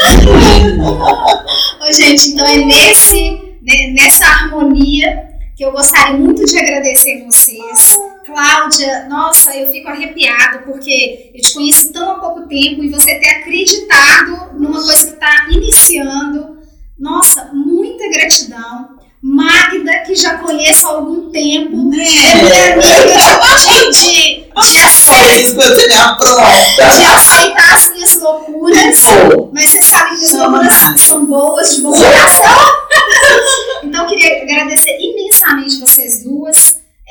Ô, 1.80 1.92
gente, 1.92 2.28
então 2.30 2.46
é 2.46 2.56
nesse, 2.58 3.40
ne- 3.62 3.92
nessa 3.94 4.26
harmonia 4.26 5.28
que 5.56 5.64
eu 5.64 5.72
gostaria 5.72 6.16
muito 6.16 6.44
de 6.44 6.58
agradecer 6.58 7.24
vocês. 7.24 7.98
Cláudia, 8.30 9.06
nossa, 9.08 9.56
eu 9.56 9.70
fico 9.72 9.88
arrepiada 9.88 10.60
porque 10.60 11.32
eu 11.34 11.42
te 11.42 11.52
conheço 11.52 11.92
tão 11.92 12.12
há 12.12 12.14
pouco 12.20 12.42
tempo 12.42 12.84
e 12.84 12.88
você 12.88 13.14
ter 13.16 13.28
acreditado 13.28 14.58
numa 14.58 14.80
coisa 14.80 15.06
que 15.06 15.12
está 15.14 15.48
iniciando. 15.50 16.58
Nossa, 16.98 17.50
muita 17.52 18.08
gratidão. 18.08 19.00
Magda, 19.22 19.98
que 20.06 20.14
já 20.14 20.38
conheço 20.38 20.86
há 20.86 20.92
algum 20.92 21.30
tempo, 21.30 21.72
é 21.74 21.76
minha 21.76 22.72
amiga 22.72 23.12
de, 23.12 23.60
de, 23.60 23.90
de, 23.90 23.90
de, 23.90 24.50
É 24.56 24.84
aceitar, 24.84 25.40
isso 25.40 25.56
que 25.56 25.62
você 25.62 25.88
me 25.88 25.94
apronta. 25.94 26.74
de 26.76 27.04
aceitar 27.04 27.74
as 27.74 27.90
minhas 27.92 28.16
loucuras. 28.18 29.04
Mas 29.52 29.70
você 29.70 29.82
sabe 29.82 30.16
que 30.16 30.24
as 30.24 30.32
loucuras 30.32 31.00
são 31.00 31.26
boas, 31.26 31.76
de 31.76 31.82
bom 31.82 31.92
coração. 31.92 32.72
então, 33.84 34.04
eu 34.04 34.08
queria 34.08 34.42
agradecer 34.42 34.98
imensamente 34.98 35.80
vocês 35.80 36.22
duas. 36.24 36.29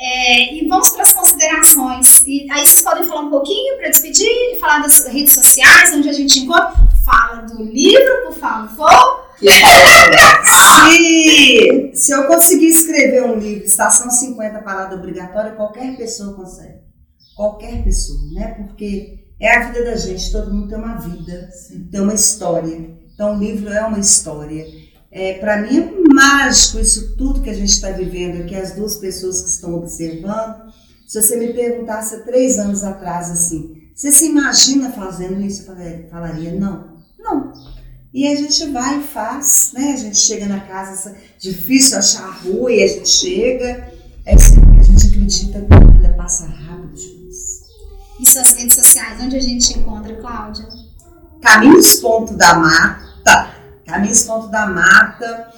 É, 0.02 0.54
e 0.54 0.66
vamos 0.66 0.88
para 0.90 1.02
as 1.02 1.12
considerações. 1.12 2.22
E 2.26 2.50
aí 2.50 2.66
vocês 2.66 2.80
podem 2.80 3.04
falar 3.04 3.20
um 3.20 3.30
pouquinho 3.30 3.76
para 3.76 3.90
despedir 3.90 4.58
falar 4.58 4.78
das 4.78 5.06
redes 5.06 5.34
sociais, 5.34 5.92
onde 5.94 6.08
a 6.08 6.12
gente 6.12 6.40
encontra. 6.40 6.72
Fala 7.04 7.42
do 7.42 7.62
livro, 7.64 8.22
por 8.24 8.34
favor. 8.34 9.30
que 9.38 9.46
é 9.48 9.52
Se, 10.90 11.90
se 11.92 12.12
eu 12.12 12.26
conseguir 12.26 12.68
escrever 12.68 13.24
um 13.24 13.38
livro, 13.38 13.64
Estação 13.64 14.10
50 14.10 14.62
Parada 14.62 14.96
Obrigatória, 14.96 15.52
qualquer 15.52 15.94
pessoa 15.98 16.34
consegue. 16.34 16.80
Qualquer 17.36 17.84
pessoa, 17.84 18.20
né? 18.32 18.54
Porque 18.54 19.18
é 19.38 19.54
a 19.54 19.66
vida 19.66 19.84
da 19.84 19.96
gente, 19.96 20.32
todo 20.32 20.52
mundo 20.52 20.68
tem 20.68 20.78
uma 20.78 20.96
vida, 20.96 21.50
tem 21.90 22.00
uma 22.00 22.14
história. 22.14 22.90
Então, 23.12 23.36
o 23.36 23.38
livro 23.38 23.70
é 23.70 23.84
uma 23.84 23.98
história. 23.98 24.64
É, 25.10 25.34
Para 25.34 25.58
mim 25.58 25.78
é 25.78 25.99
mágico 26.20 26.78
isso 26.78 27.16
tudo 27.16 27.40
que 27.40 27.48
a 27.48 27.54
gente 27.54 27.70
está 27.70 27.90
vivendo 27.90 28.42
aqui, 28.42 28.54
as 28.54 28.72
duas 28.72 28.98
pessoas 28.98 29.40
que 29.40 29.48
estão 29.48 29.74
observando. 29.74 30.70
Se 31.06 31.20
você 31.20 31.36
me 31.36 31.54
perguntasse 31.54 32.14
há 32.14 32.20
três 32.20 32.58
anos 32.58 32.84
atrás 32.84 33.30
assim, 33.30 33.80
você 33.94 34.12
se 34.12 34.26
imagina 34.26 34.92
fazendo 34.92 35.40
isso? 35.40 35.70
Eu 35.70 36.08
falaria, 36.10 36.52
não, 36.52 36.98
não. 37.18 37.52
E 38.12 38.26
a 38.26 38.34
gente 38.34 38.66
vai 38.70 39.00
e 39.00 39.02
faz, 39.02 39.70
né? 39.72 39.92
A 39.92 39.96
gente 39.96 40.18
chega 40.18 40.46
na 40.46 40.60
casa, 40.60 41.16
difícil 41.38 41.98
achar 41.98 42.24
a 42.24 42.32
rua 42.32 42.72
e 42.72 42.82
a 42.82 42.88
gente 42.88 43.08
chega. 43.08 43.92
É 44.26 44.34
assim, 44.34 44.60
a 44.78 44.82
gente 44.82 45.06
acredita 45.06 45.60
que 45.60 45.74
a 45.74 45.78
vida 45.78 46.14
passa 46.14 46.46
rápido 46.46 46.92
demais. 46.94 47.60
E 48.20 48.26
suas 48.26 48.52
redes 48.52 48.74
sociais, 48.74 49.20
onde 49.22 49.36
a 49.36 49.40
gente 49.40 49.78
encontra, 49.78 50.14
Cláudia? 50.16 50.68
Caminhos 51.40 51.96
Ponto 51.96 52.34
da 52.34 52.54
Mata. 52.54 53.54
Caminhos 53.86 54.22
Ponto 54.24 54.48
da 54.48 54.66
Mata. 54.66 55.50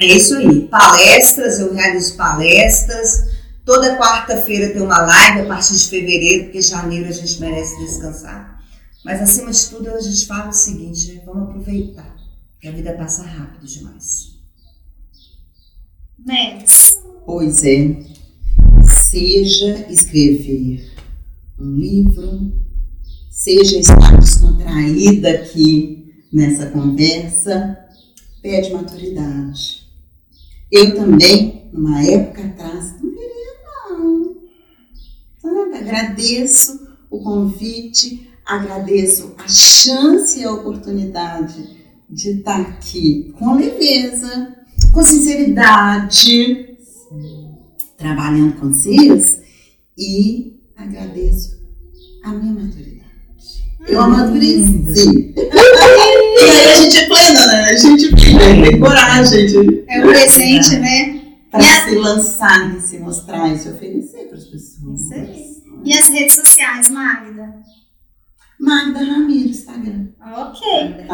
É 0.00 0.06
isso 0.06 0.36
aí. 0.36 0.68
Palestras, 0.68 1.60
eu 1.60 1.72
realizo 1.72 2.16
palestras. 2.16 3.34
Toda 3.64 3.96
quarta-feira 3.96 4.72
tem 4.72 4.82
uma 4.82 4.98
live 4.98 5.40
a 5.40 5.46
partir 5.46 5.76
de 5.76 5.88
fevereiro, 5.88 6.44
porque 6.44 6.60
janeiro 6.60 7.08
a 7.08 7.12
gente 7.12 7.40
merece 7.40 7.78
descansar. 7.78 8.62
Mas 9.04 9.22
acima 9.22 9.50
de 9.50 9.68
tudo, 9.68 9.90
a 9.90 10.00
gente 10.00 10.26
fala 10.26 10.48
o 10.48 10.52
seguinte, 10.52 11.12
né? 11.12 11.22
vamos 11.24 11.50
aproveitar, 11.50 12.16
que 12.60 12.68
a 12.68 12.72
vida 12.72 12.92
passa 12.94 13.22
rápido 13.22 13.66
demais. 13.66 14.34
Neves. 16.18 16.98
Pois 17.24 17.62
é. 17.64 18.02
Seja 19.10 19.86
escrever 19.90 20.92
um 21.58 21.76
livro, 21.76 22.52
seja 23.30 23.78
estar 23.78 24.18
descontraída 24.18 25.30
aqui 25.30 26.24
nessa 26.32 26.66
conversa, 26.66 27.78
pede 28.42 28.72
maturidade. 28.72 29.83
Eu 30.70 30.94
também, 30.94 31.68
numa 31.72 32.02
época 32.02 32.42
atrás, 32.44 32.94
não 33.00 33.10
queria 33.10 33.54
não. 33.90 34.36
Sabe? 35.40 35.76
Agradeço 35.76 36.88
o 37.10 37.20
convite, 37.22 38.30
agradeço 38.44 39.34
a 39.38 39.48
chance 39.48 40.40
e 40.40 40.44
a 40.44 40.52
oportunidade 40.52 41.84
de 42.08 42.30
estar 42.30 42.60
aqui 42.60 43.34
com 43.38 43.54
leveza, 43.54 44.54
com 44.92 45.02
sinceridade, 45.02 46.76
trabalhando 47.96 48.58
com 48.60 48.72
vocês 48.72 49.40
e 49.96 50.60
agradeço 50.76 51.60
a 52.24 52.32
minha 52.32 52.52
maturidade. 52.52 53.04
Eu 53.86 54.00
amadureci. 54.00 55.34
e 56.36 56.50
aí 56.50 56.72
a 56.72 56.74
gente 56.76 56.96
é 56.98 57.06
plena, 57.06 57.46
né? 57.46 57.64
A 57.70 57.76
gente 57.76 58.14
tem 58.14 58.80
coragem 58.80 59.46
de, 59.46 59.84
É 59.88 60.04
o 60.04 60.08
presente, 60.08 60.76
né? 60.76 61.20
para 61.50 61.62
se 61.88 61.94
lançar 61.94 62.76
e 62.76 62.80
se 62.80 62.98
mostrar 62.98 63.48
e 63.52 63.56
se 63.58 63.68
oferecer 63.68 64.26
para 64.28 64.36
as 64.36 64.44
pessoas. 64.44 65.00
Isso 65.00 65.14
aí. 65.14 65.44
E 65.84 65.96
as 65.98 66.08
redes 66.08 66.34
sociais, 66.34 66.88
Magda? 66.90 67.54
Magda 68.58 68.98
Ramiro, 69.04 69.48
Instagram. 69.50 70.06
Ok. 70.36 71.06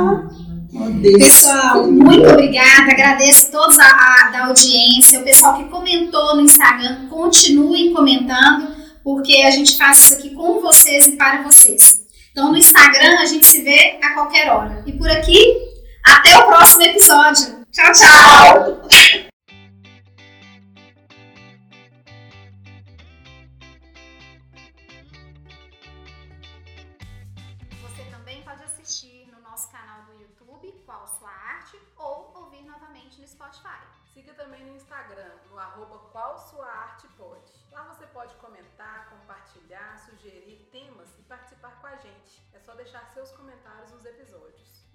Modesta. 0.72 1.18
Pessoal, 1.18 1.90
muito 1.90 2.26
obrigada. 2.28 2.92
Agradeço 2.92 3.48
a 3.48 3.50
todos 3.50 3.78
a, 3.78 3.84
a- 3.84 4.30
da 4.30 4.46
audiência, 4.46 5.18
o 5.20 5.24
pessoal 5.24 5.56
que 5.58 5.64
comentou 5.68 6.36
no 6.36 6.42
Instagram, 6.42 7.08
continuem 7.08 7.92
comentando, 7.92 8.68
porque 9.02 9.42
a 9.42 9.50
gente 9.50 9.76
faz 9.76 9.98
isso 9.98 10.14
aqui 10.14 10.30
com 10.30 10.60
vocês 10.60 11.06
e 11.08 11.12
para 11.16 11.42
vocês. 11.42 11.99
Então, 12.32 12.50
no 12.50 12.56
Instagram, 12.56 13.18
a 13.18 13.26
gente 13.26 13.46
se 13.46 13.62
vê 13.62 13.98
a 14.02 14.14
qualquer 14.14 14.50
hora. 14.50 14.82
E 14.86 14.92
por 14.92 15.10
aqui, 15.10 15.56
até 16.04 16.38
o 16.38 16.46
próximo 16.46 16.82
episódio. 16.84 17.66
Tchau, 17.72 17.92
tchau! 17.92 18.88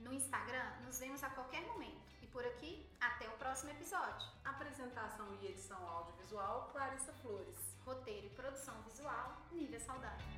No 0.06 0.13
Instagram, 0.13 0.70
nos 0.86 1.00
vemos 1.00 1.24
a 1.24 1.30
qualquer 1.32 1.63
momento. 1.65 2.13
E 2.22 2.28
por 2.28 2.46
aqui, 2.46 2.88
até 3.02 3.28
o 3.28 3.32
próximo 3.39 3.72
episódio. 3.72 4.28
Apresentação 4.44 5.26
e 5.41 5.48
edição 5.48 5.84
audiovisual, 5.84 6.70
Clarissa 6.72 7.12
Flores. 7.24 7.58
Roteiro 7.84 8.28
e 8.28 8.30
produção 8.30 8.76
visual, 8.84 9.36
Nívia 9.52 9.80
Saudade. 9.80 10.35